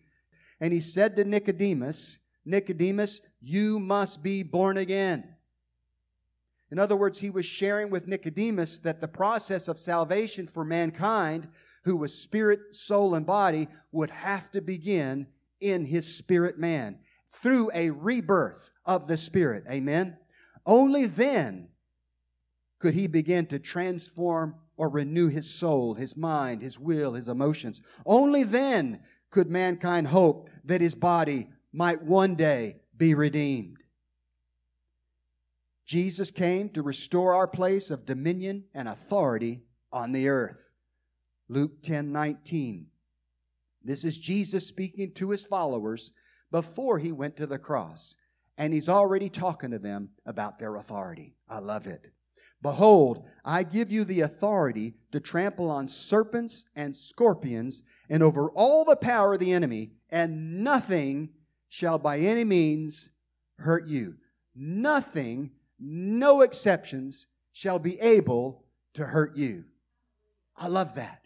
And 0.60 0.74
he 0.74 0.80
said 0.80 1.16
to 1.16 1.26
Nicodemus, 1.26 2.20
Nicodemus, 2.44 3.22
you 3.40 3.80
must 3.80 4.24
be 4.24 4.42
born 4.42 4.78
again. 4.78 5.36
In 6.72 6.80
other 6.80 6.96
words, 6.96 7.20
he 7.20 7.30
was 7.30 7.46
sharing 7.46 7.90
with 7.90 8.08
Nicodemus 8.08 8.80
that 8.80 9.02
the 9.02 9.08
process 9.08 9.68
of 9.68 9.80
salvation 9.80 10.48
for 10.48 10.64
mankind, 10.64 11.48
who 11.84 11.98
was 11.98 12.14
spirit, 12.14 12.60
soul, 12.72 13.16
and 13.16 13.26
body, 13.26 13.68
would 13.92 14.12
have 14.12 14.52
to 14.52 14.62
begin 14.62 15.28
in 15.60 15.86
his 15.86 16.16
spirit 16.16 16.58
man 16.60 17.00
through 17.32 17.72
a 17.74 17.90
rebirth 17.90 18.72
of 18.86 19.08
the 19.08 19.18
spirit. 19.18 19.64
Amen? 19.70 20.18
Only 20.66 21.06
then 21.06 21.70
could 22.80 22.94
he 22.94 23.08
begin 23.08 23.46
to 23.48 23.60
transform 23.60 24.56
or 24.78 24.88
renew 24.88 25.28
his 25.28 25.54
soul, 25.54 25.96
his 25.96 26.16
mind, 26.16 26.62
his 26.62 26.80
will, 26.80 27.14
his 27.14 27.28
emotions. 27.28 27.82
Only 28.06 28.44
then 28.44 29.02
could 29.30 29.50
mankind 29.50 30.08
hope 30.08 30.50
that 30.64 30.80
his 30.80 30.96
body 30.96 31.50
might 31.74 32.02
one 32.02 32.36
day 32.36 32.78
be 32.96 33.14
redeemed. 33.14 33.79
Jesus 35.90 36.30
came 36.30 36.70
to 36.70 36.84
restore 36.84 37.34
our 37.34 37.48
place 37.48 37.90
of 37.90 38.06
dominion 38.06 38.66
and 38.76 38.88
authority 38.88 39.64
on 39.92 40.12
the 40.12 40.30
earth. 40.30 40.60
Luke 41.48 41.82
10 41.82 42.12
19. 42.12 42.86
This 43.84 44.04
is 44.04 44.20
Jesus 44.20 44.68
speaking 44.68 45.12
to 45.14 45.32
his 45.32 45.46
followers 45.46 46.12
before 46.52 47.00
he 47.00 47.12
went 47.12 47.38
to 47.38 47.48
the 47.48 47.58
cross. 47.58 48.16
And 48.56 48.72
he's 48.72 48.88
already 48.88 49.30
talking 49.30 49.72
to 49.72 49.80
them 49.80 50.10
about 50.28 50.60
their 50.60 50.76
authority. 50.76 51.34
I 51.50 51.58
love 51.58 51.88
it. 51.88 52.12
Behold, 52.62 53.26
I 53.44 53.64
give 53.64 53.92
you 53.92 54.04
the 54.04 54.22
authority 54.22 54.94
to 55.12 55.20
trample 55.20 55.72
on 55.72 55.88
serpents 55.88 56.66
and 56.76 56.96
scorpions 56.96 57.82
and 58.12 58.22
over 58.22 58.52
all 58.52 58.86
the 58.86 58.96
power 58.96 59.34
of 59.34 59.40
the 59.40 59.54
enemy, 59.54 59.94
and 60.12 60.64
nothing 60.64 61.30
shall 61.68 61.98
by 61.98 62.20
any 62.20 62.44
means 62.44 63.10
hurt 63.58 63.88
you. 63.88 64.18
Nothing, 64.54 65.50
no 65.80 66.42
exceptions, 66.42 67.28
shall 67.52 67.80
be 67.80 68.00
able 68.00 68.64
to 68.94 69.06
hurt 69.06 69.38
you. 69.38 69.66
I 70.56 70.68
love 70.68 70.96
that. 70.96 71.26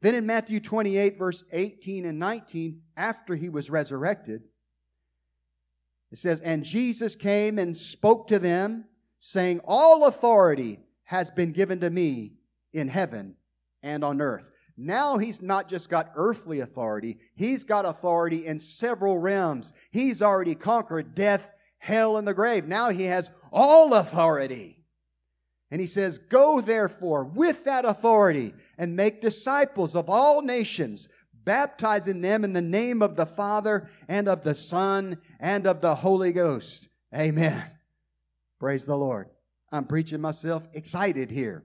Then 0.00 0.14
in 0.14 0.26
Matthew 0.26 0.60
28, 0.60 1.18
verse 1.18 1.44
18 1.50 2.04
and 2.04 2.18
19, 2.18 2.82
after 2.96 3.34
he 3.34 3.48
was 3.48 3.70
resurrected, 3.70 4.42
it 6.12 6.18
says, 6.18 6.40
And 6.42 6.62
Jesus 6.62 7.16
came 7.16 7.58
and 7.58 7.76
spoke 7.76 8.28
to 8.28 8.38
them, 8.38 8.84
saying, 9.18 9.60
All 9.64 10.06
authority 10.06 10.80
has 11.04 11.30
been 11.30 11.52
given 11.52 11.80
to 11.80 11.88
me 11.90 12.34
in 12.72 12.88
heaven 12.88 13.36
and 13.82 14.04
on 14.04 14.20
earth. 14.20 14.44
Now 14.76 15.18
he's 15.18 15.40
not 15.40 15.68
just 15.68 15.88
got 15.88 16.12
earthly 16.16 16.60
authority, 16.60 17.18
he's 17.34 17.64
got 17.64 17.86
authority 17.86 18.46
in 18.46 18.60
several 18.60 19.18
realms. 19.18 19.72
He's 19.90 20.20
already 20.20 20.54
conquered 20.54 21.14
death, 21.14 21.53
hell, 21.84 22.16
and 22.16 22.26
the 22.26 22.32
grave. 22.32 22.66
Now 22.66 22.88
he 22.88 23.04
has 23.04 23.30
all 23.52 23.92
authority. 23.92 24.82
And 25.70 25.82
he 25.82 25.86
says, 25.86 26.18
Go 26.18 26.62
therefore 26.62 27.24
with 27.24 27.64
that 27.64 27.84
authority 27.84 28.54
and 28.78 28.96
make 28.96 29.20
disciples 29.20 29.94
of 29.94 30.08
all 30.08 30.40
nations, 30.40 31.08
baptizing 31.44 32.22
them 32.22 32.42
in 32.42 32.54
the 32.54 32.62
name 32.62 33.02
of 33.02 33.16
the 33.16 33.26
Father 33.26 33.90
and 34.08 34.28
of 34.28 34.42
the 34.44 34.54
Son 34.54 35.18
and 35.38 35.66
of 35.66 35.82
the 35.82 35.94
Holy 35.94 36.32
Ghost. 36.32 36.88
Amen. 37.14 37.62
Praise 38.58 38.86
the 38.86 38.96
Lord. 38.96 39.28
I'm 39.70 39.84
preaching 39.84 40.22
myself 40.22 40.66
excited 40.72 41.30
here. 41.30 41.64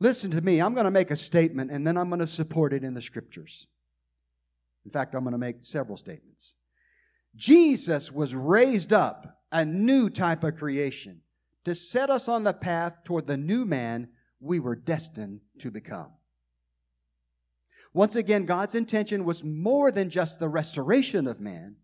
Listen 0.00 0.32
to 0.32 0.40
me. 0.40 0.60
I'm 0.60 0.74
going 0.74 0.84
to 0.84 0.90
make 0.90 1.12
a 1.12 1.16
statement 1.16 1.70
and 1.70 1.86
then 1.86 1.96
I'm 1.96 2.08
going 2.08 2.20
to 2.20 2.26
support 2.26 2.72
it 2.72 2.82
in 2.82 2.92
the 2.92 3.02
scriptures. 3.02 3.68
In 4.84 4.90
fact, 4.90 5.14
I'm 5.14 5.22
going 5.22 5.32
to 5.32 5.38
make 5.38 5.58
several 5.60 5.96
statements. 5.96 6.54
Jesus 7.36 8.10
was 8.10 8.34
raised 8.34 8.92
up 8.92 9.40
a 9.52 9.64
new 9.64 10.10
type 10.10 10.42
of 10.42 10.56
creation 10.56 11.20
to 11.64 11.74
set 11.74 12.10
us 12.10 12.28
on 12.28 12.44
the 12.44 12.52
path 12.52 13.04
toward 13.04 13.26
the 13.26 13.36
new 13.36 13.64
man 13.64 14.08
we 14.40 14.58
were 14.58 14.76
destined 14.76 15.40
to 15.58 15.70
become. 15.70 16.12
Once 17.92 18.14
again, 18.14 18.44
God's 18.44 18.74
intention 18.74 19.24
was 19.24 19.42
more 19.42 19.90
than 19.90 20.10
just 20.10 20.38
the 20.38 20.48
restoration 20.48 21.26
of 21.26 21.40
man. 21.40 21.76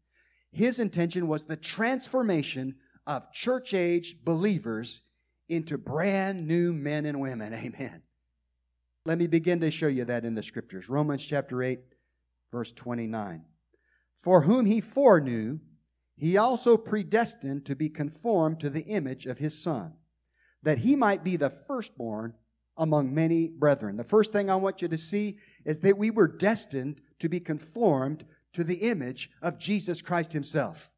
His 0.51 0.79
intention 0.79 1.27
was 1.27 1.45
the 1.45 1.57
transformation 1.57 2.77
of 3.07 3.33
church 3.33 3.73
age 3.73 4.17
believers 4.23 5.03
into 5.49 5.79
brand 5.79 6.47
new 6.47 6.73
men 6.73 7.07
and 7.07 7.21
women. 7.21 7.55
Amen. 7.55 8.03
Let 9.05 9.19
me 9.19 9.27
begin 9.27 9.61
to 9.61 9.71
show 9.71 9.89
you 9.89 10.05
that 10.05 10.25
in 10.25 10.35
the 10.35 10.43
scriptures. 10.43 10.89
Romans 10.89 11.25
chapter 11.25 11.63
8, 11.63 11.81
verse 12.53 12.73
29. 12.73 13.45
For 14.23 14.43
whom 14.43 14.67
he 14.67 14.81
foreknew, 14.81 15.59
he 16.17 16.37
also 16.37 16.77
predestined 16.77 17.67
to 17.67 17.75
be 17.75 17.89
conformed 17.89 18.61
to 18.61 18.71
the 18.71 18.85
image 18.85 19.27
of 19.27 19.39
his 19.39 19.61
Son, 19.61 19.95
that 20.63 20.79
he 20.79 20.95
might 20.95 21.25
be 21.25 21.37
the 21.37 21.51
firstborn 21.51 22.35
among 22.77 23.13
many 23.13 23.49
brethren. 23.49 23.97
The 23.97 24.05
first 24.05 24.33
thing 24.33 24.49
I 24.49 24.57
want 24.57 24.81
you 24.81 24.89
to 24.89 24.99
see 24.99 25.39
is 25.65 25.81
that 25.81 25.99
we 25.99 26.11
were 26.11 26.29
destined 26.29 27.01
to 27.19 27.29
be 27.29 27.41
conformed 27.41 28.25
to 28.53 28.63
the 28.63 28.77
image 28.77 29.31
of 29.43 29.59
Jesus 29.59 30.01
Christ 30.01 30.33
himself. 30.33 30.91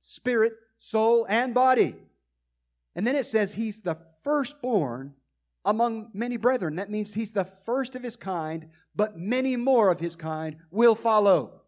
Spirit, 0.00 0.52
soul, 0.78 1.26
and 1.28 1.54
body. 1.54 1.96
And 2.94 3.06
then 3.06 3.16
it 3.16 3.26
says 3.26 3.54
he's 3.54 3.80
the 3.80 3.96
firstborn 4.22 5.14
among 5.64 6.10
many 6.12 6.36
brethren. 6.36 6.76
That 6.76 6.90
means 6.90 7.14
he's 7.14 7.30
the 7.30 7.44
first 7.44 7.94
of 7.94 8.02
his 8.02 8.16
kind, 8.16 8.68
but 8.94 9.18
many 9.18 9.56
more 9.56 9.90
of 9.90 10.00
his 10.00 10.16
kind 10.16 10.56
will 10.70 10.94
follow. 10.94 11.61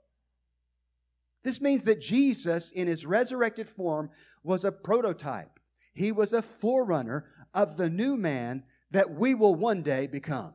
This 1.44 1.60
means 1.60 1.84
that 1.84 2.00
Jesus, 2.00 2.72
in 2.72 2.88
his 2.88 3.06
resurrected 3.06 3.68
form, 3.68 4.10
was 4.42 4.64
a 4.64 4.72
prototype. 4.72 5.60
He 5.92 6.10
was 6.10 6.32
a 6.32 6.42
forerunner 6.42 7.26
of 7.52 7.76
the 7.76 7.90
new 7.90 8.16
man 8.16 8.64
that 8.90 9.14
we 9.14 9.34
will 9.34 9.54
one 9.54 9.82
day 9.82 10.06
become. 10.06 10.54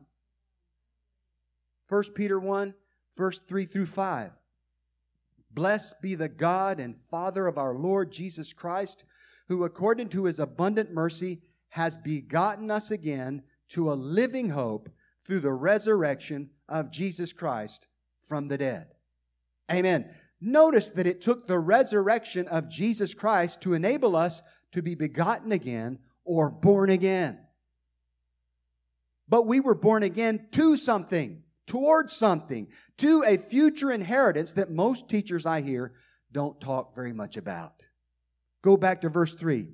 1 1.88 2.02
Peter 2.14 2.38
1, 2.38 2.74
verse 3.16 3.38
3 3.38 3.66
through 3.66 3.86
5. 3.86 4.32
Blessed 5.52 6.00
be 6.02 6.14
the 6.14 6.28
God 6.28 6.78
and 6.78 6.96
Father 7.10 7.46
of 7.46 7.56
our 7.56 7.74
Lord 7.74 8.12
Jesus 8.12 8.52
Christ, 8.52 9.04
who 9.48 9.64
according 9.64 10.08
to 10.10 10.24
his 10.24 10.38
abundant 10.38 10.92
mercy 10.92 11.40
has 11.70 11.96
begotten 11.96 12.70
us 12.70 12.90
again 12.90 13.42
to 13.70 13.92
a 13.92 13.94
living 13.94 14.50
hope 14.50 14.88
through 15.24 15.40
the 15.40 15.52
resurrection 15.52 16.50
of 16.68 16.90
Jesus 16.90 17.32
Christ 17.32 17.86
from 18.26 18.48
the 18.48 18.58
dead. 18.58 18.88
Amen. 19.70 20.08
Notice 20.40 20.90
that 20.90 21.06
it 21.06 21.20
took 21.20 21.46
the 21.46 21.58
resurrection 21.58 22.48
of 22.48 22.68
Jesus 22.68 23.14
Christ 23.14 23.60
to 23.62 23.74
enable 23.74 24.16
us 24.16 24.42
to 24.72 24.82
be 24.82 24.94
begotten 24.94 25.52
again 25.52 25.98
or 26.24 26.50
born 26.50 26.90
again. 26.90 27.38
But 29.28 29.46
we 29.46 29.60
were 29.60 29.74
born 29.74 30.02
again 30.02 30.48
to 30.52 30.76
something 30.76 31.42
towards 31.70 32.12
something, 32.12 32.66
to 32.98 33.22
a 33.22 33.36
future 33.36 33.92
inheritance 33.92 34.50
that 34.52 34.72
most 34.72 35.08
teachers 35.08 35.46
I 35.46 35.60
hear 35.60 35.92
don't 36.32 36.60
talk 36.60 36.96
very 36.96 37.12
much 37.12 37.36
about. 37.36 37.84
Go 38.60 38.76
back 38.76 39.02
to 39.02 39.08
verse 39.08 39.34
3. 39.34 39.68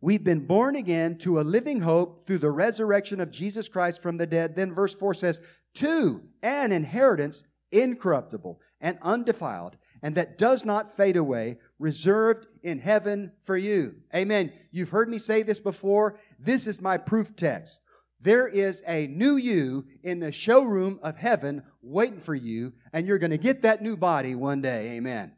We've 0.00 0.24
been 0.24 0.44
born 0.44 0.74
again 0.74 1.18
to 1.18 1.38
a 1.38 1.42
living 1.42 1.82
hope 1.82 2.26
through 2.26 2.38
the 2.38 2.50
resurrection 2.50 3.20
of 3.20 3.30
Jesus 3.30 3.68
Christ 3.68 4.02
from 4.02 4.16
the 4.16 4.26
dead. 4.26 4.56
Then 4.56 4.74
verse 4.74 4.92
4 4.92 5.14
says, 5.14 5.40
to 5.74 6.22
an 6.42 6.72
inheritance 6.72 7.44
incorruptible 7.70 8.60
and 8.80 8.98
undefiled, 9.02 9.76
and 10.02 10.14
that 10.14 10.38
does 10.38 10.64
not 10.64 10.96
fade 10.96 11.16
away, 11.16 11.58
reserved 11.78 12.46
in 12.62 12.78
heaven 12.78 13.32
for 13.42 13.56
you. 13.56 13.94
Amen. 14.14 14.52
You've 14.70 14.90
heard 14.90 15.08
me 15.08 15.18
say 15.18 15.42
this 15.42 15.60
before. 15.60 16.18
This 16.38 16.66
is 16.66 16.80
my 16.80 16.96
proof 16.96 17.34
text. 17.34 17.80
There 18.20 18.48
is 18.48 18.82
a 18.86 19.06
new 19.06 19.36
you 19.36 19.86
in 20.02 20.20
the 20.20 20.32
showroom 20.32 20.98
of 21.02 21.16
heaven 21.16 21.62
waiting 21.82 22.20
for 22.20 22.34
you, 22.34 22.72
and 22.92 23.06
you're 23.06 23.18
going 23.18 23.30
to 23.30 23.38
get 23.38 23.62
that 23.62 23.82
new 23.82 23.96
body 23.96 24.34
one 24.34 24.62
day. 24.62 24.96
Amen. 24.96 25.32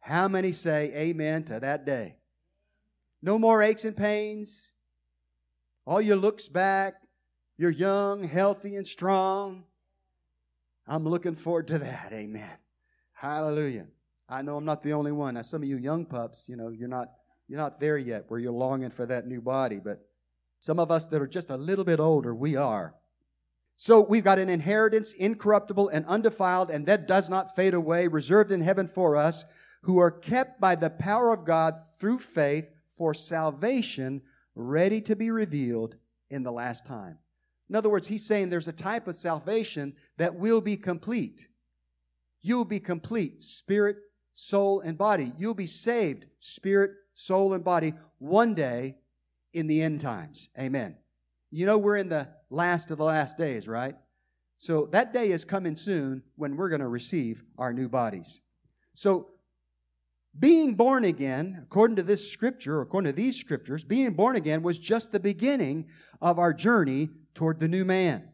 How 0.00 0.28
many 0.28 0.52
say 0.52 0.92
amen 0.94 1.44
to 1.44 1.60
that 1.60 1.84
day? 1.84 2.16
No 3.22 3.38
more 3.38 3.62
aches 3.62 3.84
and 3.84 3.96
pains. 3.96 4.72
All 5.86 6.00
your 6.00 6.16
looks 6.16 6.48
back. 6.48 6.94
You're 7.56 7.70
young, 7.70 8.24
healthy, 8.24 8.76
and 8.76 8.86
strong. 8.86 9.64
I'm 10.86 11.06
looking 11.06 11.34
forward 11.34 11.66
to 11.68 11.78
that. 11.80 12.10
Amen. 12.12 12.50
Hallelujah. 13.20 13.88
I 14.28 14.42
know 14.42 14.56
I'm 14.56 14.64
not 14.64 14.84
the 14.84 14.92
only 14.92 15.10
one. 15.10 15.34
Now, 15.34 15.42
some 15.42 15.62
of 15.62 15.68
you 15.68 15.76
young 15.76 16.04
pups, 16.04 16.48
you 16.48 16.54
know, 16.54 16.68
you're 16.68 16.86
not 16.86 17.08
you're 17.48 17.58
not 17.58 17.80
there 17.80 17.98
yet 17.98 18.26
where 18.28 18.38
you're 18.38 18.52
longing 18.52 18.90
for 18.90 19.06
that 19.06 19.26
new 19.26 19.40
body, 19.40 19.80
but 19.82 20.06
some 20.60 20.78
of 20.78 20.92
us 20.92 21.06
that 21.06 21.20
are 21.20 21.26
just 21.26 21.50
a 21.50 21.56
little 21.56 21.84
bit 21.84 21.98
older, 21.98 22.32
we 22.32 22.54
are. 22.54 22.94
So 23.76 24.00
we've 24.00 24.22
got 24.22 24.38
an 24.38 24.48
inheritance, 24.48 25.12
incorruptible 25.12 25.88
and 25.88 26.06
undefiled, 26.06 26.70
and 26.70 26.86
that 26.86 27.08
does 27.08 27.28
not 27.28 27.56
fade 27.56 27.74
away, 27.74 28.06
reserved 28.06 28.52
in 28.52 28.60
heaven 28.60 28.86
for 28.86 29.16
us, 29.16 29.44
who 29.82 29.98
are 29.98 30.12
kept 30.12 30.60
by 30.60 30.76
the 30.76 30.90
power 30.90 31.32
of 31.32 31.44
God 31.44 31.74
through 31.98 32.20
faith 32.20 32.68
for 32.96 33.14
salvation, 33.14 34.22
ready 34.54 35.00
to 35.00 35.16
be 35.16 35.32
revealed 35.32 35.96
in 36.30 36.44
the 36.44 36.52
last 36.52 36.86
time. 36.86 37.18
In 37.68 37.74
other 37.74 37.90
words, 37.90 38.06
he's 38.06 38.24
saying 38.24 38.48
there's 38.50 38.68
a 38.68 38.72
type 38.72 39.08
of 39.08 39.16
salvation 39.16 39.94
that 40.18 40.36
will 40.36 40.60
be 40.60 40.76
complete. 40.76 41.48
You'll 42.42 42.64
be 42.64 42.80
complete, 42.80 43.42
spirit, 43.42 43.96
soul, 44.34 44.80
and 44.80 44.96
body. 44.96 45.32
You'll 45.36 45.54
be 45.54 45.66
saved, 45.66 46.26
spirit, 46.38 46.92
soul, 47.14 47.54
and 47.54 47.64
body, 47.64 47.94
one 48.18 48.54
day 48.54 48.96
in 49.52 49.66
the 49.66 49.82
end 49.82 50.00
times. 50.00 50.48
Amen. 50.58 50.96
You 51.50 51.66
know, 51.66 51.78
we're 51.78 51.96
in 51.96 52.08
the 52.08 52.28
last 52.50 52.90
of 52.90 52.98
the 52.98 53.04
last 53.04 53.36
days, 53.36 53.66
right? 53.66 53.96
So 54.58 54.86
that 54.92 55.12
day 55.12 55.30
is 55.30 55.44
coming 55.44 55.76
soon 55.76 56.22
when 56.36 56.56
we're 56.56 56.68
going 56.68 56.80
to 56.80 56.88
receive 56.88 57.42
our 57.56 57.72
new 57.72 57.88
bodies. 57.88 58.42
So, 58.94 59.30
being 60.38 60.74
born 60.74 61.04
again, 61.04 61.58
according 61.64 61.96
to 61.96 62.02
this 62.02 62.30
scripture, 62.30 62.80
according 62.80 63.10
to 63.12 63.16
these 63.16 63.36
scriptures, 63.36 63.82
being 63.82 64.12
born 64.12 64.36
again 64.36 64.62
was 64.62 64.78
just 64.78 65.10
the 65.10 65.18
beginning 65.18 65.86
of 66.20 66.38
our 66.38 66.52
journey 66.52 67.08
toward 67.34 67.58
the 67.58 67.68
new 67.68 67.84
man. 67.84 68.28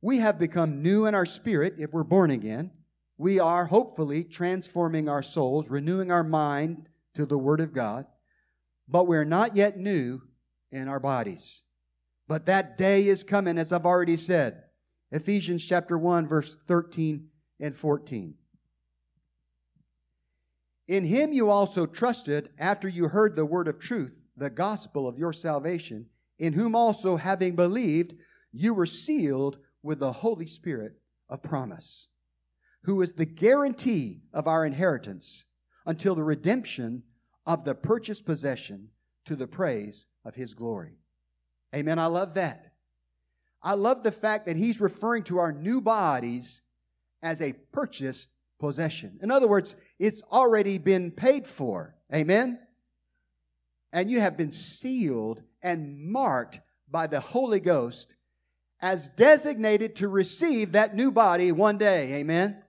we 0.00 0.18
have 0.18 0.38
become 0.38 0.82
new 0.82 1.06
in 1.06 1.14
our 1.14 1.24
spirit 1.24 1.76
if 1.78 1.92
we're 1.92 2.04
born 2.04 2.30
again. 2.30 2.70
We 3.16 3.38
are 3.38 3.66
hopefully 3.66 4.24
transforming 4.24 5.08
our 5.08 5.22
souls, 5.22 5.68
renewing 5.68 6.10
our 6.10 6.24
mind 6.24 6.88
to 7.14 7.26
the 7.26 7.38
Word 7.38 7.60
of 7.60 7.72
God, 7.72 8.06
but 8.88 9.06
we're 9.06 9.24
not 9.24 9.54
yet 9.54 9.78
new 9.78 10.22
in 10.72 10.88
our 10.88 11.00
bodies. 11.00 11.62
But 12.26 12.46
that 12.46 12.76
day 12.76 13.06
is 13.06 13.22
coming, 13.22 13.58
as 13.58 13.72
I've 13.72 13.86
already 13.86 14.16
said. 14.16 14.64
Ephesians 15.12 15.64
chapter 15.64 15.96
1, 15.96 16.26
verse 16.26 16.56
13 16.66 17.28
and 17.60 17.76
14. 17.76 18.34
In 20.88 21.04
him 21.06 21.32
you 21.32 21.48
also 21.48 21.86
trusted 21.86 22.50
after 22.58 22.88
you 22.88 23.08
heard 23.08 23.36
the 23.36 23.46
word 23.46 23.68
of 23.68 23.78
truth, 23.78 24.12
the 24.36 24.50
gospel 24.50 25.06
of 25.06 25.18
your 25.18 25.32
salvation, 25.32 26.06
in 26.38 26.54
whom 26.54 26.74
also, 26.74 27.16
having 27.16 27.54
believed, 27.54 28.14
you 28.52 28.74
were 28.74 28.86
sealed 28.86 29.58
with 29.82 30.00
the 30.00 30.12
Holy 30.12 30.46
Spirit 30.46 30.94
of 31.28 31.42
promise, 31.42 32.08
who 32.84 33.00
is 33.02 33.12
the 33.12 33.26
guarantee 33.26 34.20
of 34.32 34.46
our 34.46 34.64
inheritance 34.64 35.44
until 35.86 36.14
the 36.14 36.24
redemption 36.24 37.02
of 37.46 37.64
the 37.64 37.74
purchased 37.74 38.24
possession 38.24 38.88
to 39.24 39.36
the 39.36 39.46
praise 39.46 40.06
of 40.24 40.34
his 40.34 40.54
glory. 40.54 40.98
Amen. 41.74 41.98
I 41.98 42.06
love 42.06 42.34
that. 42.34 42.72
I 43.62 43.74
love 43.74 44.02
the 44.02 44.12
fact 44.12 44.46
that 44.46 44.56
he's 44.56 44.80
referring 44.80 45.22
to 45.24 45.38
our 45.38 45.52
new 45.52 45.80
bodies 45.80 46.60
as 47.22 47.40
a 47.40 47.54
purchased 47.72 48.28
possession. 48.60 49.18
In 49.22 49.30
other 49.30 49.48
words, 49.48 49.76
it's 49.98 50.22
already 50.30 50.76
been 50.76 51.10
paid 51.10 51.46
for. 51.46 51.94
Amen? 52.12 52.58
And 53.92 54.10
you 54.10 54.20
have 54.20 54.36
been 54.36 54.50
sealed 54.50 55.42
and 55.62 55.98
marked 55.98 56.60
by 56.90 57.06
the 57.06 57.20
Holy 57.20 57.60
Ghost 57.60 58.14
as 58.80 59.08
designated 59.08 59.96
to 59.96 60.08
receive 60.08 60.72
that 60.72 60.94
new 60.94 61.10
body 61.10 61.50
one 61.50 61.78
day. 61.78 62.12
Amen? 62.14 62.63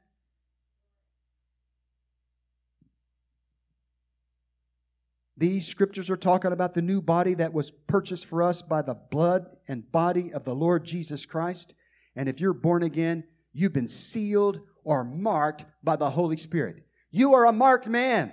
These 5.38 5.67
scriptures 5.67 6.10
are 6.10 6.15
talking 6.15 6.54
about 6.54 6.74
the 6.74 6.82
new 6.82 7.02
body 7.02 7.34
that 7.36 7.54
was 7.54 7.71
purchased 7.71 8.26
for 8.26 8.41
us 8.41 8.62
by 8.62 8.82
the 8.82 8.93
blood 8.93 9.48
and 9.67 9.91
body 9.91 10.34
of 10.34 10.45
the 10.45 10.56
Lord 10.56 10.86
Jesus 10.86 11.26
Christ. 11.26 11.76
And 12.15 12.30
if 12.30 12.39
you're 12.39 12.54
born 12.54 12.84
again, 12.84 13.26
you've 13.52 13.74
been 13.74 13.89
sealed 13.89 14.62
or 14.86 15.04
marked 15.04 15.65
by 15.84 15.98
the 15.98 16.10
Holy 16.10 16.38
Spirit. 16.38 16.86
You 17.12 17.34
are 17.34 17.45
a 17.45 17.52
marked 17.52 17.88
man. 17.88 18.32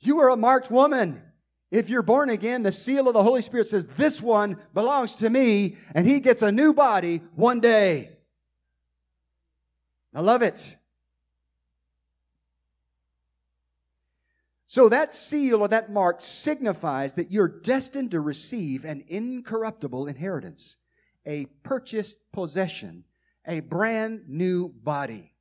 You 0.00 0.20
are 0.20 0.30
a 0.30 0.36
marked 0.36 0.70
woman. 0.70 1.22
If 1.70 1.90
you're 1.90 2.02
born 2.02 2.30
again, 2.30 2.62
the 2.62 2.72
seal 2.72 3.08
of 3.08 3.14
the 3.14 3.22
Holy 3.22 3.42
Spirit 3.42 3.66
says, 3.66 3.86
This 3.86 4.22
one 4.22 4.58
belongs 4.72 5.16
to 5.16 5.28
me, 5.28 5.76
and 5.94 6.06
he 6.06 6.20
gets 6.20 6.40
a 6.40 6.52
new 6.52 6.72
body 6.72 7.20
one 7.34 7.60
day. 7.60 8.10
I 10.14 10.20
love 10.20 10.42
it. 10.42 10.77
So 14.78 14.88
that 14.90 15.12
seal 15.12 15.62
or 15.62 15.66
that 15.66 15.90
mark 15.90 16.20
signifies 16.20 17.14
that 17.14 17.32
you're 17.32 17.48
destined 17.48 18.12
to 18.12 18.20
receive 18.20 18.84
an 18.84 19.02
incorruptible 19.08 20.06
inheritance, 20.06 20.76
a 21.26 21.46
purchased 21.64 22.18
possession, 22.30 23.02
a 23.44 23.58
brand 23.58 24.28
new 24.28 24.68
body. 24.68 25.34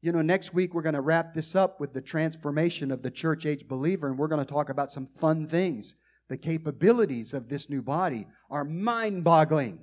You 0.00 0.12
know, 0.12 0.22
next 0.22 0.54
week 0.54 0.72
we're 0.72 0.80
going 0.80 0.94
to 0.94 1.02
wrap 1.02 1.34
this 1.34 1.54
up 1.54 1.78
with 1.78 1.92
the 1.92 2.00
transformation 2.00 2.90
of 2.90 3.02
the 3.02 3.10
church 3.10 3.44
age 3.44 3.68
believer, 3.68 4.08
and 4.08 4.16
we're 4.16 4.26
going 4.26 4.42
to 4.42 4.50
talk 4.50 4.70
about 4.70 4.90
some 4.90 5.08
fun 5.08 5.46
things. 5.48 5.94
The 6.28 6.38
capabilities 6.38 7.34
of 7.34 7.50
this 7.50 7.68
new 7.68 7.82
body 7.82 8.28
are 8.50 8.64
mind 8.64 9.24
boggling. 9.24 9.80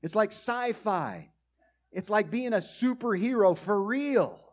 It's 0.00 0.14
like 0.14 0.30
sci 0.30 0.72
fi, 0.72 1.28
it's 1.92 2.08
like 2.08 2.30
being 2.30 2.54
a 2.54 2.60
superhero 2.60 3.54
for 3.54 3.82
real. 3.82 4.43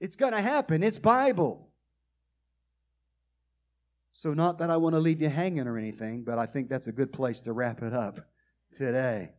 It's 0.00 0.16
going 0.16 0.32
to 0.32 0.40
happen. 0.40 0.82
It's 0.82 0.98
Bible. 0.98 1.68
So, 4.12 4.34
not 4.34 4.58
that 4.58 4.70
I 4.70 4.76
want 4.76 4.94
to 4.94 5.00
leave 5.00 5.22
you 5.22 5.28
hanging 5.28 5.66
or 5.66 5.78
anything, 5.78 6.24
but 6.24 6.38
I 6.38 6.46
think 6.46 6.68
that's 6.68 6.86
a 6.86 6.92
good 6.92 7.12
place 7.12 7.40
to 7.42 7.52
wrap 7.52 7.82
it 7.82 7.92
up 7.92 8.20
today. 8.72 9.30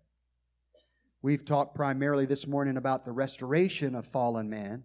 We've 1.21 1.45
talked 1.45 1.75
primarily 1.75 2.25
this 2.25 2.47
morning 2.47 2.77
about 2.77 3.05
the 3.05 3.11
restoration 3.11 3.93
of 3.93 4.07
fallen 4.07 4.49
man, 4.49 4.83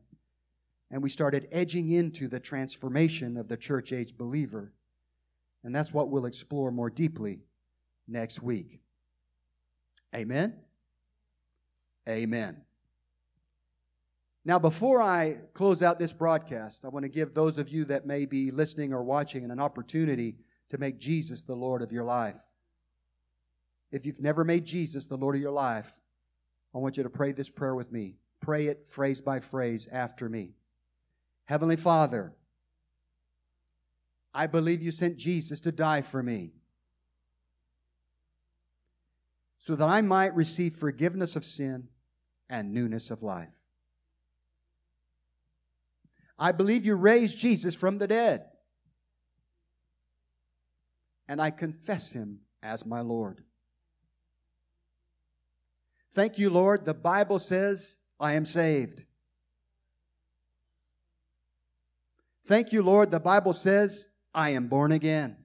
and 0.90 1.02
we 1.02 1.08
started 1.08 1.48
edging 1.50 1.90
into 1.90 2.28
the 2.28 2.40
transformation 2.40 3.36
of 3.36 3.48
the 3.48 3.56
church 3.56 3.92
age 3.92 4.16
believer. 4.16 4.72
And 5.64 5.74
that's 5.74 5.92
what 5.92 6.10
we'll 6.10 6.26
explore 6.26 6.70
more 6.70 6.90
deeply 6.90 7.40
next 8.06 8.42
week. 8.42 8.80
Amen? 10.14 10.54
Amen. 12.08 12.62
Now, 14.46 14.60
before 14.60 15.02
I 15.02 15.38
close 15.54 15.82
out 15.82 15.98
this 15.98 16.12
broadcast, 16.12 16.84
I 16.84 16.88
want 16.88 17.02
to 17.02 17.08
give 17.08 17.34
those 17.34 17.58
of 17.58 17.68
you 17.68 17.84
that 17.86 18.06
may 18.06 18.26
be 18.26 18.52
listening 18.52 18.92
or 18.92 19.02
watching 19.02 19.50
an 19.50 19.58
opportunity 19.58 20.36
to 20.70 20.78
make 20.78 21.00
Jesus 21.00 21.42
the 21.42 21.56
Lord 21.56 21.82
of 21.82 21.90
your 21.90 22.04
life. 22.04 22.38
If 23.90 24.06
you've 24.06 24.20
never 24.20 24.44
made 24.44 24.64
Jesus 24.64 25.06
the 25.06 25.16
Lord 25.16 25.34
of 25.34 25.42
your 25.42 25.50
life, 25.50 25.90
I 26.72 26.78
want 26.78 26.96
you 26.96 27.02
to 27.02 27.10
pray 27.10 27.32
this 27.32 27.48
prayer 27.48 27.74
with 27.74 27.90
me. 27.90 28.18
Pray 28.38 28.68
it 28.68 28.86
phrase 28.86 29.20
by 29.20 29.40
phrase 29.40 29.88
after 29.90 30.28
me. 30.28 30.52
Heavenly 31.46 31.74
Father, 31.74 32.32
I 34.32 34.46
believe 34.46 34.80
you 34.80 34.92
sent 34.92 35.16
Jesus 35.16 35.58
to 35.58 35.72
die 35.72 36.02
for 36.02 36.22
me 36.22 36.52
so 39.58 39.74
that 39.74 39.88
I 39.88 40.02
might 40.02 40.36
receive 40.36 40.76
forgiveness 40.76 41.34
of 41.34 41.44
sin 41.44 41.88
and 42.48 42.72
newness 42.72 43.10
of 43.10 43.24
life. 43.24 43.55
I 46.38 46.52
believe 46.52 46.84
you 46.84 46.94
raised 46.96 47.38
Jesus 47.38 47.74
from 47.74 47.98
the 47.98 48.06
dead. 48.06 48.44
And 51.28 51.40
I 51.40 51.50
confess 51.50 52.12
him 52.12 52.40
as 52.62 52.84
my 52.84 53.00
Lord. 53.00 53.42
Thank 56.14 56.38
you, 56.38 56.50
Lord. 56.50 56.84
The 56.84 56.94
Bible 56.94 57.38
says, 57.38 57.96
I 58.18 58.34
am 58.34 58.46
saved. 58.46 59.04
Thank 62.46 62.72
you, 62.72 62.82
Lord. 62.82 63.10
The 63.10 63.20
Bible 63.20 63.52
says, 63.52 64.08
I 64.34 64.50
am 64.50 64.68
born 64.68 64.92
again. 64.92 65.36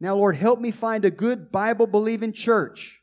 Now, 0.00 0.14
Lord, 0.14 0.36
help 0.36 0.60
me 0.60 0.70
find 0.70 1.04
a 1.04 1.10
good 1.10 1.50
Bible 1.50 1.86
believing 1.86 2.32
church 2.32 2.97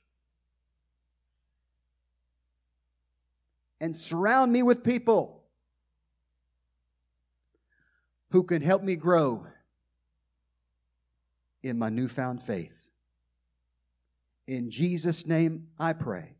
and 3.85 3.95
surround 3.95 4.51
me 4.51 4.63
with 4.63 4.83
people 4.83 5.43
who 8.31 8.41
can 8.41 8.63
help 8.63 8.81
me 8.81 8.95
grow 8.95 9.45
in 11.61 11.77
my 11.77 11.87
newfound 11.89 12.41
faith. 12.41 12.87
In 14.47 14.71
Jesus' 14.71 15.27
name 15.27 15.67
I 15.77 15.93
pray. 15.93 16.33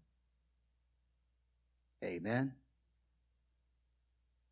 Amen. 2.04 2.52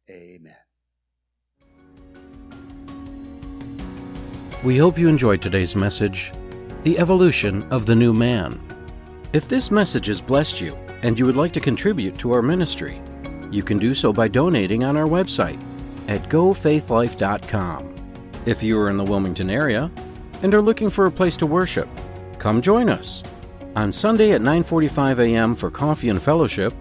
Amen. 0.07 0.55
We 4.63 4.77
hope 4.77 4.99
you 4.99 5.07
enjoyed 5.07 5.41
today's 5.41 5.75
message 5.75 6.31
The 6.83 6.99
Evolution 6.99 7.63
of 7.71 7.87
the 7.87 7.95
New 7.95 8.13
Man. 8.13 8.61
If 9.33 9.47
this 9.47 9.71
message 9.71 10.05
has 10.05 10.21
blessed 10.21 10.61
you, 10.61 10.77
and 11.03 11.19
you 11.19 11.25
would 11.25 11.35
like 11.35 11.51
to 11.51 11.59
contribute 11.59 12.17
to 12.17 12.31
our 12.31 12.41
ministry, 12.41 13.01
you 13.51 13.61
can 13.61 13.77
do 13.77 13.93
so 13.93 14.11
by 14.11 14.27
donating 14.27 14.83
on 14.83 14.97
our 14.97 15.05
website 15.05 15.61
at 16.07 16.27
gofaithlife.com. 16.29 17.93
If 18.45 18.63
you 18.63 18.79
are 18.79 18.89
in 18.89 18.97
the 18.97 19.03
Wilmington 19.03 19.49
area 19.49 19.91
and 20.41 20.53
are 20.53 20.61
looking 20.61 20.89
for 20.89 21.05
a 21.05 21.11
place 21.11 21.37
to 21.37 21.45
worship, 21.45 21.87
come 22.39 22.61
join 22.61 22.89
us 22.89 23.23
on 23.75 23.91
Sunday 23.91 24.31
at 24.31 24.41
9:45 24.41 25.19
a.m. 25.19 25.55
for 25.55 25.69
coffee 25.69 26.09
and 26.09 26.21
fellowship 26.21 26.73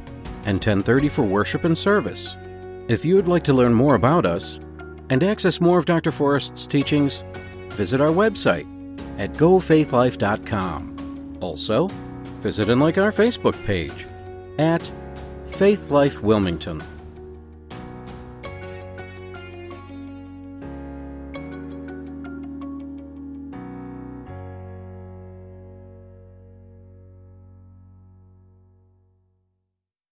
and 0.45 0.61
10:30 0.61 1.11
for 1.11 1.25
worship 1.25 1.65
and 1.65 1.77
service. 1.77 2.37
If 2.89 3.05
you 3.05 3.17
would 3.17 3.29
like 3.29 3.45
to 3.45 3.55
learn 3.55 3.75
more 3.75 3.95
about 3.95 4.27
us 4.27 4.61
and 5.11 5.23
access 5.23 5.61
more 5.61 5.79
of 5.79 5.85
Dr. 5.85 6.11
Forrest's 6.11 6.67
teachings, 6.67 7.25
visit 7.71 8.01
our 8.01 8.09
website 8.09 8.67
at 9.19 9.33
gofaithlife.com. 9.35 11.39
Also, 11.41 11.89
visit 12.41 12.69
and 12.69 12.81
like 12.81 12.99
our 12.99 13.13
Facebook 13.13 13.63
page 13.65 14.07
at 14.59 14.91
Faith 15.45 15.91
Life 15.91 16.23
Wilmington. 16.23 16.83